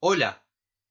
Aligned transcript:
Hola, 0.00 0.44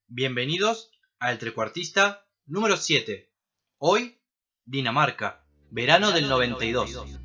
bienvenidos 0.10 0.92
al 1.18 1.38
trecuartista 1.38 2.28
número 2.46 2.76
7. 2.76 3.32
Hoy, 3.78 4.20
Dinamarca, 4.66 5.46
verano 5.72 6.12
del 6.12 6.28
92. 6.28 7.22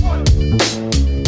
Buen 0.00 1.27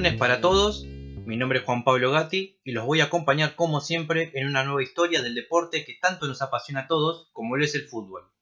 lunes 0.00 0.16
para 0.16 0.40
todos, 0.40 0.84
mi 1.26 1.36
nombre 1.36 1.58
es 1.58 1.64
Juan 1.66 1.84
Pablo 1.84 2.10
Gatti 2.10 2.58
y 2.64 2.72
los 2.72 2.86
voy 2.86 3.02
a 3.02 3.04
acompañar 3.04 3.54
como 3.54 3.82
siempre 3.82 4.30
en 4.32 4.46
una 4.46 4.64
nueva 4.64 4.82
historia 4.82 5.20
del 5.20 5.34
deporte 5.34 5.84
que 5.84 5.98
tanto 6.00 6.26
nos 6.26 6.40
apasiona 6.40 6.80
a 6.80 6.86
todos 6.86 7.28
como 7.34 7.58
lo 7.58 7.66
es 7.66 7.74
el 7.74 7.86
fútbol. 7.86 8.32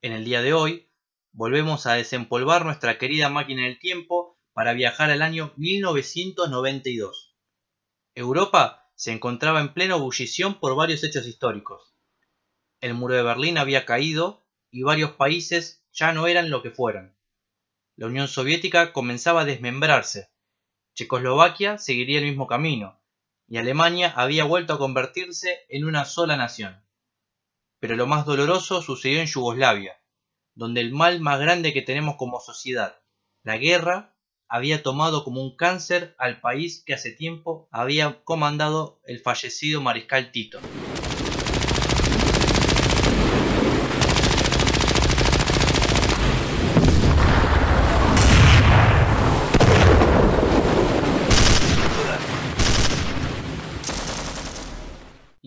En 0.00 0.12
el 0.12 0.24
día 0.24 0.40
de 0.40 0.54
hoy 0.54 0.88
volvemos 1.32 1.84
a 1.84 1.92
desempolvar 1.92 2.64
nuestra 2.64 2.96
querida 2.96 3.28
máquina 3.28 3.64
del 3.64 3.78
tiempo 3.78 4.38
para 4.54 4.72
viajar 4.72 5.10
al 5.10 5.20
año 5.20 5.52
1992. 5.58 7.36
Europa 8.14 8.90
se 8.94 9.12
encontraba 9.12 9.60
en 9.60 9.74
plena 9.74 9.96
ebullición 9.96 10.60
por 10.60 10.76
varios 10.76 11.04
hechos 11.04 11.26
históricos. 11.26 11.94
El 12.80 12.94
muro 12.94 13.16
de 13.16 13.22
Berlín 13.22 13.58
había 13.58 13.84
caído 13.84 14.46
y 14.70 14.82
varios 14.82 15.10
países 15.10 15.84
ya 15.92 16.14
no 16.14 16.26
eran 16.26 16.48
lo 16.48 16.62
que 16.62 16.70
fueran. 16.70 17.18
La 17.96 18.06
Unión 18.06 18.28
Soviética 18.28 18.94
comenzaba 18.94 19.42
a 19.42 19.44
desmembrarse 19.44 20.29
Checoslovaquia 21.00 21.78
seguiría 21.78 22.18
el 22.18 22.26
mismo 22.26 22.46
camino, 22.46 23.00
y 23.48 23.56
Alemania 23.56 24.12
había 24.14 24.44
vuelto 24.44 24.74
a 24.74 24.78
convertirse 24.78 25.60
en 25.70 25.86
una 25.86 26.04
sola 26.04 26.36
nación. 26.36 26.84
Pero 27.78 27.96
lo 27.96 28.06
más 28.06 28.26
doloroso 28.26 28.82
sucedió 28.82 29.20
en 29.20 29.26
Yugoslavia, 29.26 29.98
donde 30.54 30.82
el 30.82 30.92
mal 30.92 31.20
más 31.20 31.40
grande 31.40 31.72
que 31.72 31.80
tenemos 31.80 32.16
como 32.16 32.38
sociedad, 32.38 33.00
la 33.42 33.56
guerra, 33.56 34.14
había 34.46 34.82
tomado 34.82 35.24
como 35.24 35.42
un 35.42 35.56
cáncer 35.56 36.14
al 36.18 36.42
país 36.42 36.82
que 36.84 36.92
hace 36.92 37.12
tiempo 37.12 37.66
había 37.70 38.22
comandado 38.22 39.00
el 39.06 39.20
fallecido 39.20 39.80
mariscal 39.80 40.30
Tito. 40.32 40.60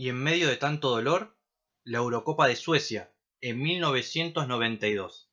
y 0.03 0.09
en 0.09 0.17
medio 0.17 0.49
de 0.49 0.57
tanto 0.73 0.89
dolor, 0.89 1.37
la 1.83 1.99
Eurocopa 1.99 2.47
de 2.47 2.55
Suecia 2.55 3.13
en 3.41 3.61
1992. 3.61 5.29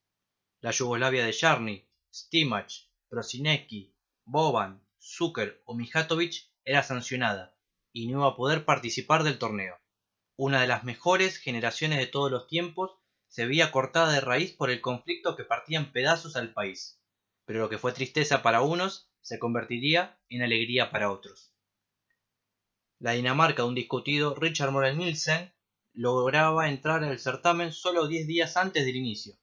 La 0.60 0.70
Yugoslavia 0.70 1.24
de 1.24 1.32
Jarni, 1.32 1.88
Stimac, 2.12 2.70
Prosinecki, 3.08 3.96
Boban, 4.26 4.86
Zucker 4.98 5.62
o 5.64 5.74
Mijatovic 5.74 6.50
era 6.62 6.82
sancionada 6.82 7.56
y 7.90 8.06
no 8.08 8.18
iba 8.18 8.28
a 8.28 8.36
poder 8.36 8.66
participar 8.66 9.24
del 9.24 9.38
torneo. 9.38 9.80
Una 10.36 10.60
de 10.60 10.66
las 10.66 10.84
mejores 10.84 11.38
generaciones 11.38 11.98
de 12.00 12.06
todos 12.06 12.30
los 12.30 12.46
tiempos 12.46 12.98
se 13.26 13.46
veía 13.46 13.72
cortada 13.72 14.12
de 14.12 14.20
raíz 14.20 14.52
por 14.52 14.68
el 14.68 14.82
conflicto 14.82 15.36
que 15.36 15.44
partía 15.44 15.78
en 15.78 15.90
pedazos 15.90 16.36
al 16.36 16.52
país, 16.52 17.00
pero 17.46 17.60
lo 17.60 17.70
que 17.70 17.78
fue 17.78 17.94
tristeza 17.94 18.42
para 18.42 18.60
unos 18.60 19.10
se 19.22 19.38
convertiría 19.38 20.20
en 20.28 20.42
alegría 20.42 20.90
para 20.90 21.10
otros. 21.10 21.54
La 23.00 23.12
Dinamarca 23.12 23.64
un 23.64 23.74
discutido 23.74 24.34
Richard 24.34 24.72
Morel 24.72 24.98
Nielsen 24.98 25.54
lograba 25.94 26.68
entrar 26.68 27.02
al 27.02 27.18
certamen 27.18 27.72
solo 27.72 28.06
10 28.06 28.26
días 28.26 28.58
antes 28.58 28.84
del 28.84 28.94
inicio. 28.94 29.38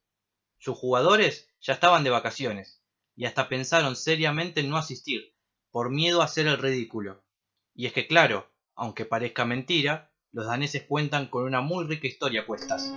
Sus 0.60 0.78
jugadores 0.78 1.50
ya 1.60 1.74
estaban 1.74 2.04
de 2.04 2.12
vacaciones 2.12 2.84
y 3.16 3.26
hasta 3.26 3.50
pensaron 3.50 3.96
seriamente 3.96 4.60
en 4.60 4.70
no 4.70 4.78
asistir, 4.78 5.34
por 5.72 5.90
miedo 5.90 6.22
a 6.22 6.26
hacer 6.26 6.46
el 6.46 6.60
ridículo. 6.60 7.26
Y 7.74 7.88
es 7.88 7.94
que 7.94 8.06
claro, 8.06 8.48
aunque 8.76 9.06
parezca 9.06 9.44
mentira, 9.44 10.14
los 10.32 10.46
daneses 10.46 10.84
cuentan 10.84 11.26
con 11.28 11.44
una 11.44 11.62
muy 11.62 11.88
rica 11.88 12.06
historia 12.06 12.42
a 12.42 12.46
cuestas. 12.46 12.94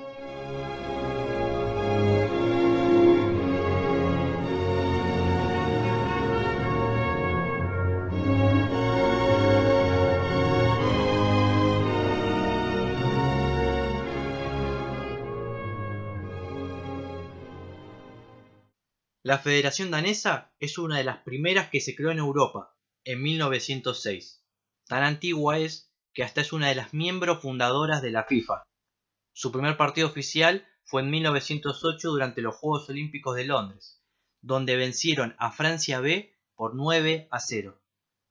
La 19.31 19.39
Federación 19.39 19.93
Danesa 19.93 20.53
es 20.59 20.77
una 20.77 20.99
de 20.99 21.05
las 21.05 21.19
primeras 21.19 21.71
que 21.71 21.81
se 21.81 21.95
creó 21.95 22.11
en 22.11 22.19
Europa, 22.19 22.77
en 23.05 23.23
1906. 23.23 24.45
Tan 24.89 25.05
antigua 25.05 25.57
es 25.57 25.95
que 26.13 26.25
hasta 26.25 26.41
es 26.41 26.53
una 26.53 26.69
de 26.69 26.75
las 26.75 26.93
miembros 26.95 27.41
fundadoras 27.41 28.03
de 28.03 28.11
la 28.11 28.25
FIFA. 28.25 28.65
Su 29.33 29.53
primer 29.53 29.77
partido 29.77 30.09
oficial 30.09 30.67
fue 30.83 31.03
en 31.03 31.11
1908 31.11 32.11
durante 32.11 32.41
los 32.43 32.57
Juegos 32.57 32.89
Olímpicos 32.89 33.37
de 33.37 33.45
Londres, 33.45 34.03
donde 34.41 34.75
vencieron 34.75 35.37
a 35.39 35.53
Francia 35.53 36.01
B 36.01 36.37
por 36.57 36.75
9 36.75 37.29
a 37.31 37.39
0. 37.39 37.81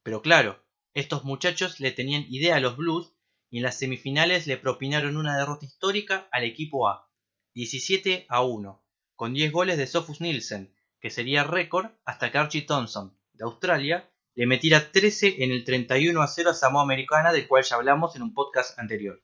Pero 0.03 0.21
claro, 0.21 0.61
estos 0.93 1.23
muchachos 1.23 1.79
le 1.79 1.93
tenían 1.93 2.25
idea 2.27 2.57
a 2.57 2.59
los 2.59 2.75
Blues 2.75 3.13
y 3.49 3.59
en 3.59 3.63
las 3.63 3.79
semifinales 3.79 4.47
le 4.47 4.57
propinaron 4.57 5.15
una 5.15 5.37
derrota 5.37 5.65
histórica 5.65 6.27
al 6.33 6.43
equipo 6.43 6.89
A, 6.89 7.09
17 7.53 8.25
a 8.27 8.43
1, 8.43 8.83
con 9.15 9.33
10 9.33 9.53
goles 9.53 9.77
de 9.77 9.87
Sophus 9.87 10.19
Nielsen, 10.19 10.75
que 10.99 11.09
sería 11.09 11.43
récord 11.43 11.87
hasta 12.05 12.31
que 12.31 12.37
Archie 12.37 12.61
Thompson, 12.63 13.17
de 13.33 13.43
Australia, 13.45 14.09
le 14.35 14.45
metiera 14.45 14.91
13 14.91 15.43
en 15.43 15.51
el 15.51 15.63
31 15.63 16.21
a 16.21 16.27
0 16.27 16.49
a 16.51 16.53
Samoa 16.53 16.83
Americana, 16.83 17.33
del 17.33 17.47
cual 17.47 17.63
ya 17.63 17.75
hablamos 17.75 18.15
en 18.15 18.21
un 18.21 18.33
podcast 18.33 18.77
anterior. 18.79 19.23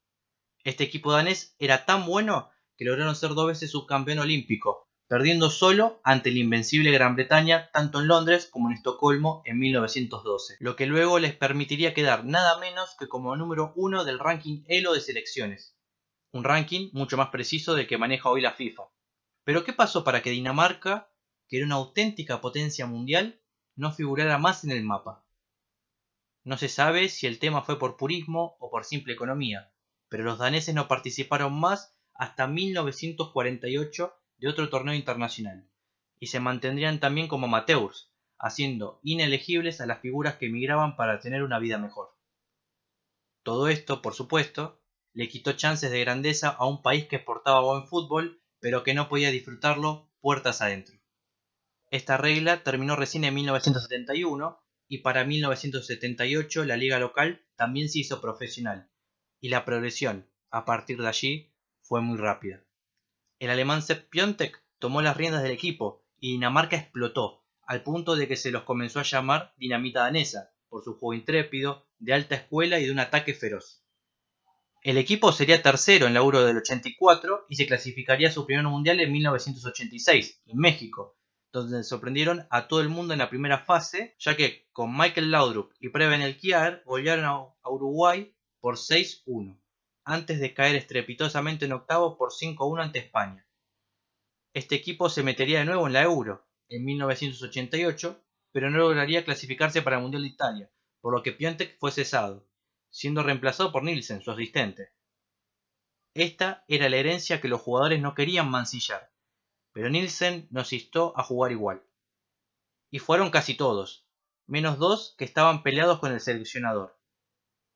Este 0.63 0.83
equipo 0.83 1.11
danés 1.11 1.55
era 1.59 1.85
tan 1.85 2.05
bueno 2.05 2.49
que 2.75 2.85
lograron 2.85 3.15
ser 3.15 3.29
dos 3.31 3.47
veces 3.47 3.71
subcampeón 3.71 4.19
olímpico, 4.19 4.89
perdiendo 5.07 5.49
solo 5.49 6.01
ante 6.03 6.29
el 6.29 6.37
invencible 6.37 6.91
Gran 6.91 7.15
Bretaña 7.15 7.69
tanto 7.71 7.99
en 7.99 8.07
Londres 8.07 8.49
como 8.51 8.69
en 8.69 8.75
Estocolmo 8.75 9.43
en 9.45 9.59
1912, 9.59 10.57
lo 10.59 10.75
que 10.75 10.87
luego 10.87 11.19
les 11.19 11.35
permitiría 11.35 11.93
quedar 11.93 12.25
nada 12.25 12.57
menos 12.59 12.95
que 12.97 13.07
como 13.07 13.35
número 13.35 13.71
uno 13.75 14.03
del 14.03 14.19
ranking 14.19 14.63
ELO 14.67 14.93
de 14.93 15.01
selecciones, 15.01 15.77
un 16.31 16.43
ranking 16.43 16.89
mucho 16.91 17.17
más 17.17 17.29
preciso 17.29 17.75
del 17.75 17.87
que 17.87 17.97
maneja 17.97 18.29
hoy 18.29 18.41
la 18.41 18.51
FIFA. 18.51 18.83
Pero 19.43 19.63
¿qué 19.63 19.73
pasó 19.73 20.03
para 20.03 20.21
que 20.21 20.31
Dinamarca 20.31 21.11
que 21.47 21.57
era 21.57 21.65
una 21.65 21.75
auténtica 21.75 22.41
potencia 22.41 22.85
mundial, 22.85 23.41
no 23.75 23.91
figurara 23.91 24.37
más 24.37 24.63
en 24.63 24.71
el 24.71 24.83
mapa. 24.83 25.25
No 26.43 26.57
se 26.57 26.69
sabe 26.69 27.09
si 27.09 27.27
el 27.27 27.39
tema 27.39 27.63
fue 27.63 27.79
por 27.79 27.97
purismo 27.97 28.55
o 28.59 28.69
por 28.69 28.85
simple 28.85 29.13
economía, 29.13 29.73
pero 30.09 30.23
los 30.23 30.37
daneses 30.37 30.75
no 30.75 30.87
participaron 30.87 31.53
más 31.59 31.95
hasta 32.13 32.47
1948 32.47 34.13
de 34.37 34.47
otro 34.47 34.69
torneo 34.69 34.93
internacional, 34.93 35.69
y 36.19 36.27
se 36.27 36.39
mantendrían 36.39 36.99
también 36.99 37.27
como 37.27 37.47
amateurs, 37.47 38.11
haciendo 38.37 38.99
inelegibles 39.03 39.81
a 39.81 39.85
las 39.85 39.99
figuras 40.01 40.35
que 40.35 40.47
emigraban 40.47 40.95
para 40.95 41.19
tener 41.19 41.43
una 41.43 41.59
vida 41.59 41.77
mejor. 41.77 42.15
Todo 43.43 43.67
esto, 43.67 44.01
por 44.01 44.13
supuesto, 44.13 44.81
le 45.13 45.29
quitó 45.29 45.53
chances 45.53 45.91
de 45.91 46.01
grandeza 46.01 46.49
a 46.49 46.65
un 46.65 46.81
país 46.81 47.05
que 47.05 47.17
exportaba 47.17 47.61
buen 47.61 47.87
fútbol, 47.87 48.41
pero 48.59 48.83
que 48.83 48.93
no 48.93 49.07
podía 49.07 49.31
disfrutarlo 49.31 50.09
puertas 50.19 50.61
adentro. 50.61 50.94
Esta 51.91 52.17
regla 52.17 52.63
terminó 52.63 52.95
recién 52.95 53.23
en 53.23 53.33
1971 53.35 54.61
y 54.87 54.99
para 54.99 55.23
1978 55.23 56.65
la 56.65 56.77
liga 56.77 56.99
local 56.99 57.45
también 57.55 57.89
se 57.89 57.99
hizo 57.99 58.21
profesional 58.21 58.89
y 59.39 59.49
la 59.49 59.65
progresión 59.65 60.27
a 60.49 60.65
partir 60.65 61.01
de 61.01 61.07
allí 61.07 61.53
fue 61.81 62.01
muy 62.01 62.17
rápida. 62.17 62.63
El 63.39 63.49
alemán 63.49 63.81
Sepp 63.81 64.09
Piontek 64.09 64.63
tomó 64.79 65.01
las 65.01 65.17
riendas 65.17 65.43
del 65.43 65.51
equipo 65.51 66.05
y 66.19 66.31
Dinamarca 66.31 66.75
explotó 66.75 67.43
al 67.67 67.83
punto 67.83 68.15
de 68.15 68.27
que 68.27 68.37
se 68.37 68.51
los 68.51 68.63
comenzó 68.63 68.99
a 68.99 69.03
llamar 69.03 69.53
dinamita 69.57 70.01
danesa 70.01 70.51
por 70.69 70.83
su 70.83 70.97
juego 70.97 71.13
intrépido, 71.13 71.87
de 71.99 72.13
alta 72.13 72.35
escuela 72.35 72.79
y 72.79 72.85
de 72.85 72.91
un 72.91 72.99
ataque 72.99 73.33
feroz. 73.33 73.83
El 74.81 74.97
equipo 74.97 75.31
sería 75.31 75.61
tercero 75.63 76.05
en 76.05 76.13
la 76.13 76.19
Euro 76.19 76.43
del 76.43 76.57
84 76.57 77.45
y 77.49 77.55
se 77.55 77.65
clasificaría 77.65 78.27
a 78.27 78.31
su 78.31 78.45
primer 78.45 78.65
mundial 78.65 78.99
en 78.99 79.11
1986, 79.11 80.41
en 80.45 80.57
México, 80.57 81.17
donde 81.61 81.83
sorprendieron 81.83 82.47
a 82.49 82.67
todo 82.67 82.81
el 82.81 82.89
mundo 82.89 83.13
en 83.13 83.19
la 83.19 83.29
primera 83.29 83.59
fase, 83.59 84.15
ya 84.19 84.35
que 84.35 84.67
con 84.73 84.95
Michael 84.95 85.31
Laudrup 85.31 85.73
y 85.79 85.89
Preven 85.89 86.21
El 86.21 86.37
Kiar 86.37 86.83
golearon 86.85 87.25
a 87.25 87.69
Uruguay 87.69 88.35
por 88.59 88.75
6-1, 88.75 89.57
antes 90.03 90.39
de 90.39 90.53
caer 90.53 90.75
estrepitosamente 90.75 91.65
en 91.65 91.73
octavos 91.73 92.17
por 92.17 92.31
5-1 92.31 92.83
ante 92.83 92.99
España. 92.99 93.47
Este 94.53 94.75
equipo 94.75 95.09
se 95.09 95.23
metería 95.23 95.59
de 95.59 95.65
nuevo 95.65 95.87
en 95.87 95.93
la 95.93 96.03
Euro 96.03 96.45
en 96.69 96.83
1988, 96.83 98.21
pero 98.51 98.69
no 98.69 98.77
lograría 98.77 99.25
clasificarse 99.25 99.81
para 99.81 99.97
el 99.97 100.01
Mundial 100.01 100.23
de 100.23 100.29
Italia, 100.29 100.71
por 101.01 101.13
lo 101.13 101.23
que 101.23 101.31
Piontek 101.31 101.77
fue 101.79 101.91
cesado, 101.91 102.47
siendo 102.89 103.23
reemplazado 103.23 103.71
por 103.71 103.83
Nielsen, 103.83 104.21
su 104.21 104.31
asistente. 104.31 104.93
Esta 106.13 106.63
era 106.67 106.89
la 106.89 106.97
herencia 106.97 107.41
que 107.41 107.49
los 107.49 107.61
jugadores 107.61 108.01
no 108.01 108.15
querían 108.15 108.49
mancillar, 108.49 109.11
pero 109.75 109.89
Nielsen 109.89 110.47
nos 110.51 110.71
instó 110.71 111.11
a 111.17 111.23
jugar 111.23 111.51
igual. 111.51 111.83
Y 112.89 112.99
fueron 112.99 113.29
casi 113.29 113.55
todos, 113.55 114.07
menos 114.47 114.79
dos 114.79 115.15
que 115.17 115.25
estaban 115.25 115.63
peleados 115.63 115.99
con 115.99 116.13
el 116.13 116.21
seleccionador. 116.21 116.97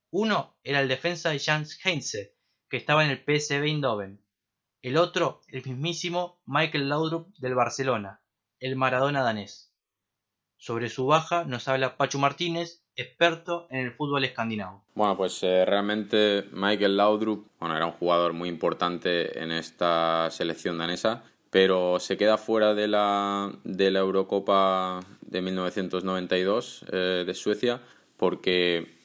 Uno 0.09 0.57
era 0.63 0.79
el 0.79 0.87
defensa 0.87 1.33
Jans 1.37 1.77
Heinze, 1.83 2.37
que 2.69 2.77
estaba 2.77 3.03
en 3.03 3.11
el 3.11 3.17
PSV 3.17 3.65
Eindhoven. 3.65 4.23
El 4.81 4.95
otro, 4.95 5.41
el 5.49 5.61
mismísimo 5.65 6.41
Michael 6.45 6.87
Laudrup 6.87 7.35
del 7.37 7.53
Barcelona, 7.53 8.23
el 8.61 8.77
Maradona 8.77 9.21
danés. 9.21 9.75
Sobre 10.55 10.87
su 10.87 11.05
baja 11.05 11.43
nos 11.43 11.67
habla 11.67 11.97
Pacho 11.97 12.17
Martínez, 12.17 12.85
experto 12.95 13.67
en 13.71 13.79
el 13.79 13.91
fútbol 13.91 14.23
escandinavo. 14.23 14.85
Bueno, 14.95 15.17
pues 15.17 15.43
eh, 15.43 15.65
realmente 15.65 16.45
Michael 16.53 16.95
Laudrup 16.95 17.49
bueno, 17.59 17.75
era 17.75 17.85
un 17.87 17.91
jugador 17.91 18.31
muy 18.31 18.47
importante 18.47 19.37
en 19.43 19.51
esta 19.51 20.31
selección 20.31 20.77
danesa, 20.77 21.25
pero 21.49 21.99
se 21.99 22.17
queda 22.17 22.37
fuera 22.37 22.73
de 22.73 22.87
la, 22.87 23.51
de 23.63 23.91
la 23.91 23.99
Eurocopa 23.99 24.99
de 25.21 25.41
1992 25.41 26.85
eh, 26.91 27.23
de 27.25 27.33
Suecia 27.33 27.81
porque 28.17 28.99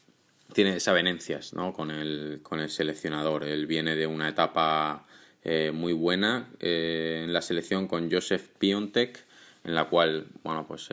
tiene 0.53 0.73
desavenencias 0.73 1.55
¿no? 1.55 1.73
con, 1.73 1.91
el, 1.91 2.41
con 2.43 2.61
el 2.61 2.69
seleccionador. 2.69 3.45
Él 3.45 3.67
viene 3.67 3.97
de 3.97 4.07
una 4.07 4.29
etapa 4.29 5.07
eh, 5.43 5.73
muy 5.73 5.93
buena 5.93 6.51
en 6.61 7.33
la 7.33 7.43
selección 7.43 7.89
con 7.89 8.11
Joseph 8.11 8.49
Piontek, 8.59 9.25
en 9.65 9.75
la 9.75 9.89
cual 9.89 10.27
bueno, 10.43 10.67
pues, 10.67 10.91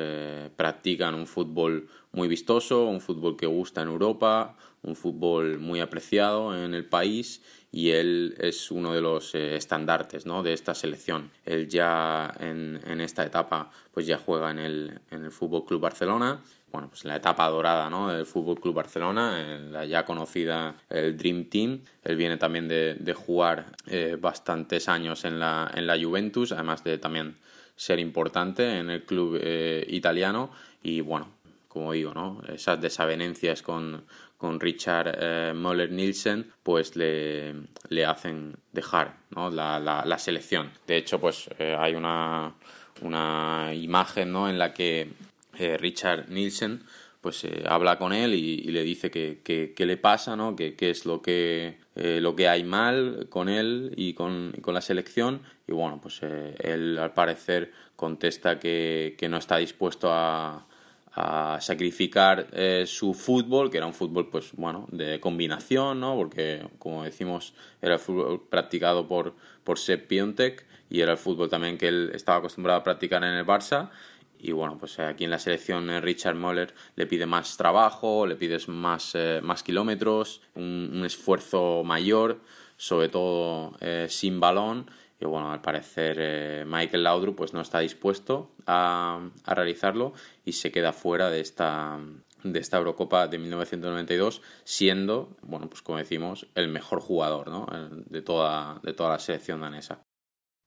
practican 0.55 1.15
un 1.15 1.27
fútbol 1.27 1.89
muy 2.13 2.27
vistoso, 2.27 2.85
un 2.85 3.01
fútbol 3.01 3.35
que 3.35 3.45
gusta 3.45 3.81
en 3.81 3.89
Europa, 3.89 4.55
un 4.83 4.95
fútbol 4.95 5.59
muy 5.59 5.79
apreciado 5.79 6.55
en 6.57 6.73
el 6.73 6.85
país 6.85 7.41
y 7.71 7.91
él 7.91 8.35
es 8.37 8.69
uno 8.69 8.93
de 8.93 9.01
los 9.01 9.33
eh, 9.33 9.55
estandartes 9.55 10.25
¿no? 10.25 10.43
de 10.43 10.53
esta 10.53 10.75
selección. 10.75 11.31
Él 11.45 11.69
ya 11.69 12.33
en, 12.39 12.79
en, 12.85 12.99
esta 12.99 13.25
etapa 13.25 13.71
pues 13.93 14.05
ya 14.05 14.17
juega 14.17 14.51
en 14.51 14.59
el, 14.59 14.99
en 15.09 15.23
el 15.23 15.31
Fútbol 15.31 15.65
Club 15.65 15.81
Barcelona. 15.81 16.41
Bueno, 16.71 16.89
pues 16.89 17.05
la 17.05 17.15
etapa 17.15 17.47
dorada 17.49 17.89
¿no? 17.89 18.09
del 18.09 18.25
Fútbol 18.25 18.59
Club 18.59 18.75
Barcelona, 18.75 19.59
la 19.71 19.85
ya 19.85 20.05
conocida 20.05 20.75
el 20.89 21.17
Dream 21.17 21.45
Team. 21.45 21.81
Él 22.03 22.15
viene 22.17 22.37
también 22.37 22.67
de, 22.67 22.95
de 22.95 23.13
jugar 23.13 23.67
eh, 23.87 24.17
bastantes 24.19 24.89
años 24.89 25.23
en 25.23 25.39
la, 25.39 25.71
en 25.73 25.87
la 25.87 25.97
Juventus, 26.01 26.51
además 26.51 26.83
de 26.83 26.97
también 26.97 27.37
ser 27.75 27.99
importante 27.99 28.79
en 28.79 28.89
el 28.89 29.03
club 29.03 29.39
eh, 29.41 29.85
italiano. 29.89 30.51
Y 30.83 31.01
bueno, 31.01 31.29
como 31.67 31.93
digo, 31.93 32.13
¿no? 32.13 32.41
esas 32.53 32.81
desavenencias 32.81 33.61
con, 33.61 34.03
con 34.41 34.59
Richard 34.59 35.19
eh, 35.21 35.53
Möller 35.53 35.91
Nielsen, 35.91 36.51
pues 36.63 36.95
le, 36.95 37.53
le 37.89 38.05
hacen 38.07 38.55
dejar 38.71 39.17
¿no? 39.29 39.51
la, 39.51 39.79
la, 39.79 40.17
selección. 40.17 40.71
De 40.87 40.97
hecho, 40.97 41.19
pues 41.21 41.47
eh, 41.59 41.75
hay 41.77 41.93
una, 41.93 42.55
una 43.01 43.71
imagen 43.75 44.31
¿no? 44.31 44.49
en 44.49 44.57
la 44.57 44.73
que 44.73 45.09
eh, 45.59 45.77
Richard 45.77 46.29
Nielsen 46.29 46.81
pues 47.21 47.45
habla 47.67 47.99
con 47.99 48.13
él 48.13 48.33
y, 48.33 48.63
le 48.71 48.81
dice 48.81 49.11
que, 49.11 49.41
que, 49.43 49.85
le 49.85 49.97
pasa, 49.97 50.35
¿no? 50.35 50.55
que, 50.55 50.75
es 50.79 51.05
lo 51.05 51.21
que, 51.21 51.77
lo 51.93 52.35
que 52.35 52.49
hay 52.49 52.63
mal 52.63 53.27
con 53.29 53.47
él 53.47 53.93
y 53.95 54.15
con, 54.15 54.53
con 54.59 54.73
la 54.73 54.81
selección. 54.81 55.43
Y 55.67 55.71
bueno, 55.71 55.99
pues 56.01 56.19
él 56.23 56.97
al 56.97 57.13
parecer 57.13 57.73
contesta 57.95 58.57
que, 58.57 59.13
que 59.19 59.29
no 59.29 59.37
está 59.37 59.57
dispuesto 59.57 60.11
a, 60.11 60.65
a 61.13 61.59
sacrificar 61.59 62.47
eh, 62.53 62.85
su 62.87 63.13
fútbol, 63.13 63.69
que 63.69 63.77
era 63.77 63.85
un 63.85 63.93
fútbol 63.93 64.29
pues 64.29 64.51
bueno, 64.53 64.87
de 64.91 65.19
combinación, 65.19 65.99
¿no? 65.99 66.15
porque 66.15 66.65
como 66.79 67.03
decimos 67.03 67.53
era 67.81 67.95
el 67.95 67.99
fútbol 67.99 68.47
practicado 68.49 69.07
por, 69.07 69.33
por 69.63 69.77
Sepp 69.77 70.07
Piontek 70.07 70.65
y 70.89 71.01
era 71.01 71.13
el 71.13 71.17
fútbol 71.17 71.49
también 71.49 71.77
que 71.77 71.89
él 71.89 72.11
estaba 72.13 72.37
acostumbrado 72.37 72.79
a 72.79 72.83
practicar 72.83 73.23
en 73.23 73.33
el 73.33 73.45
Barça 73.45 73.89
y 74.39 74.53
bueno, 74.53 74.77
pues 74.77 74.99
aquí 74.99 75.25
en 75.25 75.31
la 75.31 75.39
selección 75.39 75.89
eh, 75.89 75.99
Richard 75.99 76.35
Moller 76.35 76.73
le 76.95 77.05
pide 77.05 77.25
más 77.25 77.57
trabajo, 77.57 78.25
le 78.25 78.35
pides 78.35 78.69
más, 78.69 79.11
eh, 79.13 79.41
más 79.43 79.63
kilómetros, 79.63 80.41
un, 80.55 81.03
esfuerzo 81.05 81.83
mayor, 81.83 82.39
sobre 82.77 83.09
todo 83.09 83.73
sin 84.07 84.39
balón 84.39 84.89
y 85.21 85.25
bueno, 85.25 85.51
al 85.51 85.61
parecer 85.61 86.17
eh, 86.19 86.65
Michael 86.65 87.03
Laudrup 87.03 87.35
pues 87.37 87.53
no 87.53 87.61
está 87.61 87.79
dispuesto 87.79 88.55
a, 88.65 89.29
realizarlo 89.45 90.13
y 90.43 90.53
se 90.53 90.71
queda 90.71 90.93
fuera 90.93 91.29
de 91.29 91.41
esta, 91.41 91.99
de 92.43 92.59
esta 92.59 92.77
Eurocopa 92.77 93.27
de 93.27 93.37
1992, 93.37 94.41
siendo, 94.63 95.37
bueno, 95.43 95.69
pues 95.69 95.83
como 95.83 95.99
decimos, 95.99 96.47
el 96.55 96.69
mejor 96.69 97.01
jugador 97.01 97.49
¿no? 97.49 97.67
de, 98.07 98.21
toda, 98.23 98.79
de 98.81 98.93
toda 98.93 99.11
la 99.11 99.19
selección 99.19 99.61
danesa. 99.61 100.01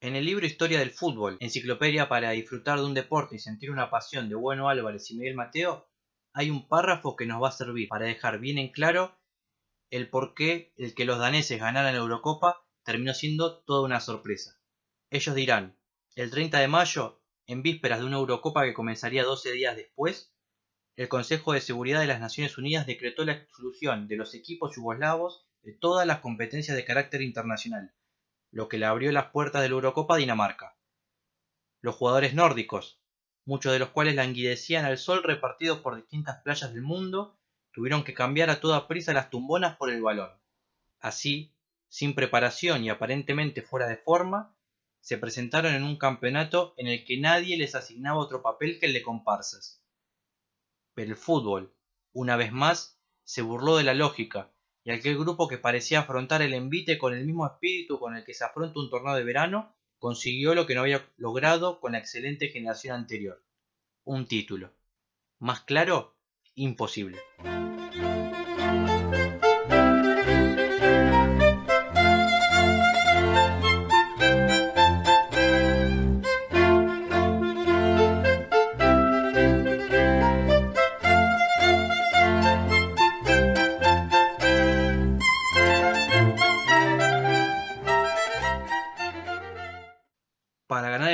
En 0.01 0.15
el 0.15 0.25
libro 0.25 0.45
Historia 0.45 0.79
del 0.79 0.91
Fútbol, 0.91 1.35
enciclopedia 1.41 2.07
para 2.07 2.31
disfrutar 2.31 2.79
de 2.79 2.85
un 2.85 2.93
deporte 2.93 3.35
y 3.35 3.39
sentir 3.39 3.71
una 3.71 3.89
pasión 3.89 4.29
de 4.29 4.35
Bueno 4.35 4.69
Álvarez 4.69 5.11
y 5.11 5.17
Miguel 5.17 5.35
Mateo, 5.35 5.89
hay 6.33 6.49
un 6.49 6.67
párrafo 6.67 7.15
que 7.17 7.25
nos 7.25 7.43
va 7.43 7.49
a 7.49 7.51
servir 7.51 7.89
para 7.89 8.05
dejar 8.05 8.39
bien 8.39 8.57
en 8.57 8.71
claro 8.71 9.17
el 9.89 10.09
por 10.09 10.33
qué 10.33 10.73
el 10.77 10.93
que 10.95 11.05
los 11.05 11.19
daneses 11.19 11.59
ganaran 11.59 11.93
la 11.93 12.01
Eurocopa 12.01 12.64
terminó 12.85 13.13
siendo 13.13 13.57
toda 13.63 13.83
una 13.83 13.99
sorpresa. 13.99 14.61
Ellos 15.09 15.35
dirán, 15.35 15.77
el 16.15 16.29
30 16.29 16.59
de 16.59 16.67
mayo, 16.67 17.21
en 17.47 17.63
vísperas 17.63 17.99
de 17.99 18.05
una 18.05 18.17
Eurocopa 18.17 18.63
que 18.63 18.73
comenzaría 18.73 19.23
12 19.23 19.51
días 19.51 19.75
después, 19.75 20.33
el 20.95 21.09
Consejo 21.09 21.53
de 21.53 21.61
Seguridad 21.61 21.99
de 21.99 22.07
las 22.07 22.21
Naciones 22.21 22.57
Unidas 22.57 22.85
decretó 22.85 23.25
la 23.25 23.33
exclusión 23.33 24.07
de 24.07 24.15
los 24.15 24.33
equipos 24.33 24.75
yugoslavos 24.75 25.45
de 25.63 25.73
todas 25.73 26.07
las 26.07 26.19
competencias 26.19 26.77
de 26.77 26.85
carácter 26.85 27.21
internacional, 27.21 27.93
lo 28.51 28.69
que 28.69 28.77
le 28.77 28.85
abrió 28.85 29.11
las 29.11 29.31
puertas 29.31 29.63
de 29.63 29.69
la 29.69 29.75
Eurocopa 29.75 30.15
a 30.15 30.19
Dinamarca. 30.19 30.77
Los 31.81 31.95
jugadores 31.95 32.35
nórdicos, 32.35 33.01
muchos 33.45 33.73
de 33.73 33.79
los 33.79 33.89
cuales 33.89 34.15
languidecían 34.15 34.85
al 34.85 34.99
sol 34.99 35.23
repartidos 35.23 35.79
por 35.79 35.95
distintas 35.95 36.41
playas 36.43 36.71
del 36.71 36.83
mundo, 36.83 37.39
tuvieron 37.73 38.03
que 38.03 38.13
cambiar 38.13 38.51
a 38.51 38.59
toda 38.59 38.87
prisa 38.87 39.11
las 39.11 39.31
tumbonas 39.31 39.75
por 39.75 39.89
el 39.89 40.01
balón. 40.01 40.29
Así, 40.99 41.54
sin 41.95 42.13
preparación 42.13 42.83
y 42.83 42.89
aparentemente 42.89 43.61
fuera 43.61 43.87
de 43.87 43.95
forma, 43.95 44.53
se 44.99 45.17
presentaron 45.17 45.73
en 45.73 45.83
un 45.83 45.95
campeonato 45.95 46.73
en 46.75 46.87
el 46.87 47.05
que 47.05 47.17
nadie 47.17 47.55
les 47.55 47.73
asignaba 47.73 48.19
otro 48.19 48.41
papel 48.41 48.79
que 48.79 48.87
el 48.87 48.91
de 48.91 49.01
comparsas. 49.01 49.81
Pero 50.93 51.11
el 51.11 51.15
fútbol, 51.15 51.73
una 52.11 52.35
vez 52.35 52.51
más, 52.51 52.99
se 53.23 53.41
burló 53.41 53.77
de 53.77 53.85
la 53.85 53.93
lógica, 53.93 54.51
y 54.83 54.91
aquel 54.91 55.17
grupo 55.17 55.47
que 55.47 55.57
parecía 55.57 56.01
afrontar 56.01 56.41
el 56.41 56.53
envite 56.53 56.97
con 56.97 57.13
el 57.13 57.25
mismo 57.25 57.47
espíritu 57.47 57.97
con 57.97 58.17
el 58.17 58.25
que 58.25 58.33
se 58.33 58.43
afronta 58.43 58.77
un 58.77 58.89
torneo 58.89 59.15
de 59.15 59.23
verano, 59.23 59.73
consiguió 59.97 60.53
lo 60.53 60.67
que 60.67 60.75
no 60.75 60.81
había 60.81 61.09
logrado 61.15 61.79
con 61.79 61.93
la 61.93 61.99
excelente 61.99 62.49
generación 62.49 62.93
anterior, 62.93 63.41
un 64.03 64.27
título. 64.27 64.73
Más 65.39 65.61
claro, 65.61 66.17
imposible. 66.55 67.19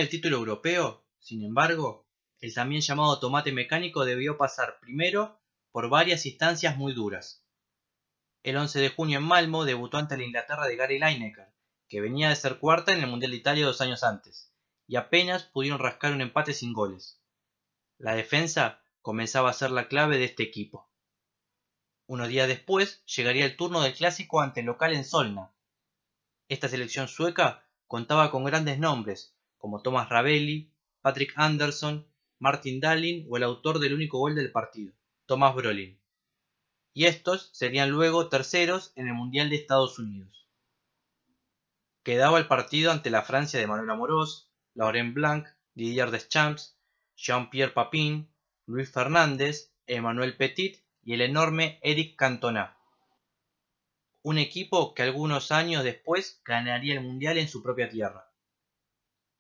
El 0.02 0.10
título 0.10 0.38
europeo, 0.38 1.06
sin 1.20 1.44
embargo, 1.44 2.08
el 2.40 2.54
también 2.54 2.82
llamado 2.82 3.20
tomate 3.20 3.52
mecánico 3.52 4.04
debió 4.04 4.38
pasar 4.38 4.80
primero 4.82 5.40
por 5.72 5.90
varias 5.90 6.26
instancias 6.26 6.76
muy 6.76 6.94
duras. 6.94 7.46
El 8.44 8.58
11 8.58 8.80
de 8.80 8.90
junio 8.90 9.20
en 9.20 9.26
Malmo 9.26 9.64
debutó 9.64 9.98
ante 9.98 10.18
la 10.18 10.24
Inglaterra 10.24 10.66
de 10.66 10.76
Gary 10.76 10.98
Lineker, 11.00 11.54
que 11.88 12.02
venía 12.02 12.30
de 12.30 12.36
ser 12.36 12.58
cuarta 12.58 12.94
en 12.94 13.02
el 13.02 13.08
Mundial 13.08 13.32
de 13.32 13.38
Italia 13.38 13.66
dos 13.66 13.82
años 13.82 14.04
antes, 14.04 14.52
y 14.88 14.96
apenas 14.96 15.44
pudieron 15.44 15.78
rascar 15.78 16.14
un 16.14 16.22
empate 16.22 16.54
sin 16.54 16.74
goles. 16.74 17.22
La 18.00 18.16
defensa 18.16 18.82
comenzaba 19.02 19.52
a 19.52 19.54
ser 19.54 19.70
la 19.70 19.88
clave 19.88 20.18
de 20.18 20.26
este 20.26 20.42
equipo. 20.42 20.90
Unos 22.08 22.28
días 22.28 22.48
después 22.48 23.06
llegaría 23.06 23.46
el 23.46 23.56
turno 23.56 23.82
del 23.82 23.94
clásico 23.94 24.42
ante 24.42 24.62
el 24.62 24.66
local 24.66 24.94
en 24.94 25.06
Solna. 25.06 25.54
Esta 26.50 26.68
selección 26.68 27.08
sueca 27.08 27.68
contaba 27.86 28.32
con 28.32 28.44
grandes 28.44 28.80
nombres, 28.80 29.36
como 29.62 29.82
Thomas 29.82 30.10
Ravelli, 30.10 30.74
Patrick 31.02 31.34
Anderson, 31.36 32.06
Martin 32.40 32.80
Dahlin 32.80 33.28
o 33.30 33.38
el 33.38 33.44
autor 33.44 33.78
del 33.80 33.94
único 33.94 34.18
gol 34.18 34.36
del 34.36 34.52
partido, 34.52 34.94
Thomas 35.28 35.54
Brolin. 35.54 36.02
Y 36.94 37.06
estos 37.06 37.52
serían 37.54 37.92
luego 37.92 38.28
terceros 38.30 38.92
en 38.96 39.08
el 39.08 39.14
Mundial 39.14 39.50
de 39.50 39.58
Estados 39.58 40.00
Unidos. 40.00 40.50
Quedaba 42.04 42.40
el 42.40 42.48
partido 42.48 42.92
ante 42.92 43.12
la 43.12 43.22
Francia 43.22 43.60
de 43.60 43.68
Manuel 43.68 43.92
Amorós, 43.92 44.52
Laurent 44.74 45.14
Blanc, 45.14 45.48
Didier 45.76 46.10
Deschamps, 46.10 46.78
Jean-Pierre 47.16 47.74
Papin, 47.74 48.28
Luis 48.66 48.92
Fernández, 48.92 49.72
Emmanuel 49.86 50.36
Petit 50.36 50.84
y 51.04 51.14
el 51.14 51.22
enorme 51.22 51.80
Eric 51.84 52.16
Cantona. 52.16 52.76
Un 54.24 54.40
equipo 54.40 54.96
que 54.96 55.04
algunos 55.04 55.52
años 55.52 55.84
después 55.84 56.42
ganaría 56.44 56.96
el 56.96 57.02
Mundial 57.02 57.38
en 57.38 57.48
su 57.48 57.62
propia 57.62 57.90
tierra. 57.90 58.31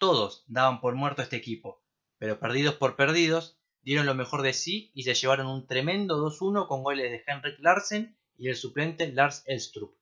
Todos 0.01 0.43
daban 0.47 0.81
por 0.81 0.95
muerto 0.95 1.21
este 1.21 1.35
equipo, 1.35 1.83
pero 2.17 2.39
perdidos 2.39 2.73
por 2.73 2.95
perdidos, 2.95 3.59
dieron 3.83 4.07
lo 4.07 4.15
mejor 4.15 4.41
de 4.41 4.51
sí 4.53 4.89
y 4.95 5.03
se 5.03 5.13
llevaron 5.13 5.45
un 5.45 5.67
tremendo 5.67 6.17
2-1 6.27 6.67
con 6.67 6.81
goles 6.81 7.11
de 7.11 7.23
Henrik 7.27 7.59
Larsen 7.59 8.17
y 8.35 8.47
el 8.49 8.55
suplente 8.55 9.13
Lars 9.13 9.43
Elstrup. 9.45 9.95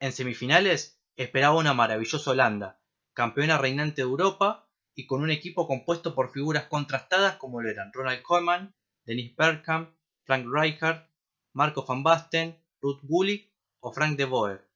En 0.00 0.10
semifinales 0.10 1.00
esperaba 1.14 1.56
una 1.56 1.72
maravillosa 1.72 2.32
Holanda, 2.32 2.80
campeona 3.12 3.58
reinante 3.58 4.02
de 4.02 4.08
Europa 4.08 4.68
y 4.92 5.06
con 5.06 5.22
un 5.22 5.30
equipo 5.30 5.68
compuesto 5.68 6.16
por 6.16 6.32
figuras 6.32 6.64
contrastadas 6.64 7.36
como 7.36 7.62
lo 7.62 7.70
eran 7.70 7.92
Ronald 7.92 8.22
Koeman, 8.22 8.74
Dennis 9.04 9.36
Bergkamp, 9.36 9.94
Frank 10.24 10.46
Rijkaard, 10.52 11.08
Marco 11.52 11.86
van 11.86 12.02
Basten, 12.02 12.60
Ruth 12.80 12.98
Gullit 13.04 13.52
o 13.78 13.92
Frank 13.92 14.18
de 14.18 14.24
Boer. 14.24 14.68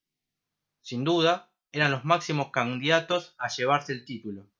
Sin 0.82 1.02
duda, 1.02 1.50
eran 1.76 1.90
los 1.90 2.04
máximos 2.04 2.50
candidatos 2.50 3.34
a 3.38 3.48
llevarse 3.48 3.92
el 3.92 4.06
título, 4.06 4.50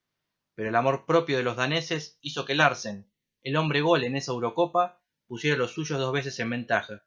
pero 0.55 0.69
el 0.69 0.77
amor 0.77 1.07
propio 1.07 1.39
de 1.39 1.43
los 1.43 1.57
daneses 1.57 2.19
hizo 2.21 2.45
que 2.45 2.55
Larsen, 2.55 3.11
el 3.43 3.57
hombre 3.57 3.81
gol 3.81 4.05
en 4.05 4.17
esa 4.17 4.33
Eurocopa, 4.33 5.03
pusiera 5.27 5.57
los 5.57 5.73
suyos 5.73 5.99
dos 5.99 6.13
veces 6.13 6.39
en 6.41 6.51
ventaja, 6.51 7.07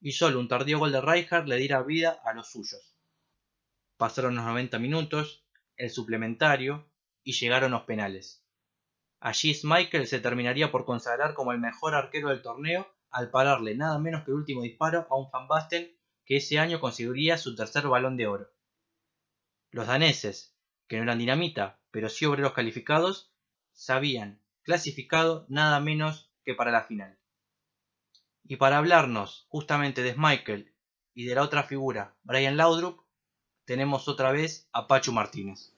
y 0.00 0.12
solo 0.12 0.40
un 0.40 0.48
tardío 0.48 0.78
gol 0.78 0.92
de 0.92 1.02
Rijkaard 1.02 1.46
le 1.46 1.56
diera 1.56 1.82
vida 1.82 2.20
a 2.24 2.32
los 2.32 2.50
suyos. 2.50 2.96
Pasaron 3.98 4.34
los 4.34 4.46
90 4.46 4.78
minutos, 4.78 5.46
el 5.76 5.90
suplementario, 5.90 6.90
y 7.22 7.32
llegaron 7.32 7.72
los 7.72 7.82
penales. 7.82 8.42
Allí 9.20 9.54
Michael 9.64 10.06
se 10.06 10.20
terminaría 10.20 10.72
por 10.72 10.86
consagrar 10.86 11.34
como 11.34 11.52
el 11.52 11.58
mejor 11.58 11.94
arquero 11.94 12.30
del 12.30 12.40
torneo 12.40 12.90
al 13.10 13.30
pararle 13.30 13.74
nada 13.74 13.98
menos 13.98 14.24
que 14.24 14.30
el 14.30 14.38
último 14.38 14.62
disparo 14.62 15.06
a 15.10 15.16
un 15.16 15.30
Van 15.30 15.48
Basten 15.48 15.94
que 16.24 16.36
ese 16.36 16.58
año 16.58 16.80
conseguiría 16.80 17.36
su 17.36 17.54
tercer 17.54 17.86
balón 17.88 18.16
de 18.16 18.26
oro. 18.26 18.48
Los 19.70 19.86
daneses, 19.86 20.56
que 20.88 20.96
no 20.96 21.04
eran 21.04 21.18
dinamita, 21.18 21.80
pero 21.90 22.08
sí 22.08 22.24
obreros 22.26 22.52
calificados, 22.52 23.32
se 23.72 23.92
habían 23.92 24.40
clasificado 24.62 25.46
nada 25.48 25.80
menos 25.80 26.30
que 26.44 26.54
para 26.54 26.70
la 26.70 26.82
final. 26.82 27.18
Y 28.44 28.56
para 28.56 28.78
hablarnos 28.78 29.46
justamente 29.48 30.02
de 30.02 30.14
Michael 30.16 30.74
y 31.14 31.24
de 31.24 31.34
la 31.34 31.42
otra 31.42 31.62
figura, 31.62 32.16
Brian 32.24 32.56
Laudrup, 32.56 33.02
tenemos 33.64 34.08
otra 34.08 34.32
vez 34.32 34.68
a 34.72 34.88
Pachu 34.88 35.12
Martínez. 35.12 35.72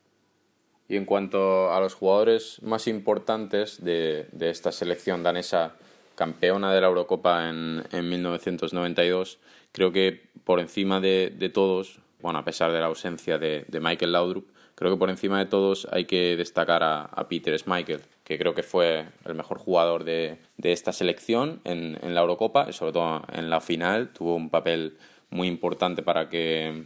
Y 0.88 0.96
en 0.96 1.04
cuanto 1.04 1.72
a 1.72 1.80
los 1.80 1.94
jugadores 1.94 2.62
más 2.62 2.86
importantes 2.86 3.82
de, 3.84 4.28
esta 4.40 4.72
selección 4.72 5.22
danesa 5.22 5.76
campeona 6.14 6.72
de 6.72 6.80
la 6.80 6.86
Eurocopa 6.86 7.48
en, 7.48 7.84
1992, 7.92 9.38
creo 9.72 9.92
que 9.92 10.30
por 10.44 10.60
encima 10.60 11.00
de, 11.00 11.50
todos, 11.52 12.00
bueno, 12.22 12.38
a 12.38 12.44
pesar 12.44 12.72
de 12.72 12.80
la 12.80 12.86
ausencia 12.86 13.38
de, 13.38 13.66
Michael 13.80 14.12
Laudrup, 14.12 14.48
creo 14.74 14.92
que 14.92 14.96
por 14.96 15.10
encima 15.10 15.38
de 15.38 15.46
todos 15.46 15.88
hay 15.90 16.04
que 16.04 16.36
destacar 16.36 16.82
a, 16.82 17.26
Peter 17.28 17.58
Schmeichel, 17.58 18.00
que 18.24 18.38
creo 18.38 18.54
que 18.54 18.62
fue 18.62 19.06
el 19.24 19.34
mejor 19.34 19.58
jugador 19.58 20.04
de, 20.04 20.38
esta 20.62 20.92
selección 20.92 21.60
en, 21.64 22.14
la 22.14 22.20
Eurocopa 22.20 22.66
y 22.68 22.72
sobre 22.72 22.92
todo 22.92 23.22
en 23.32 23.50
la 23.50 23.60
final. 23.60 24.12
Tuvo 24.12 24.36
un 24.36 24.50
papel 24.50 24.96
muy 25.30 25.48
importante 25.48 26.02
para 26.02 26.28
que, 26.28 26.84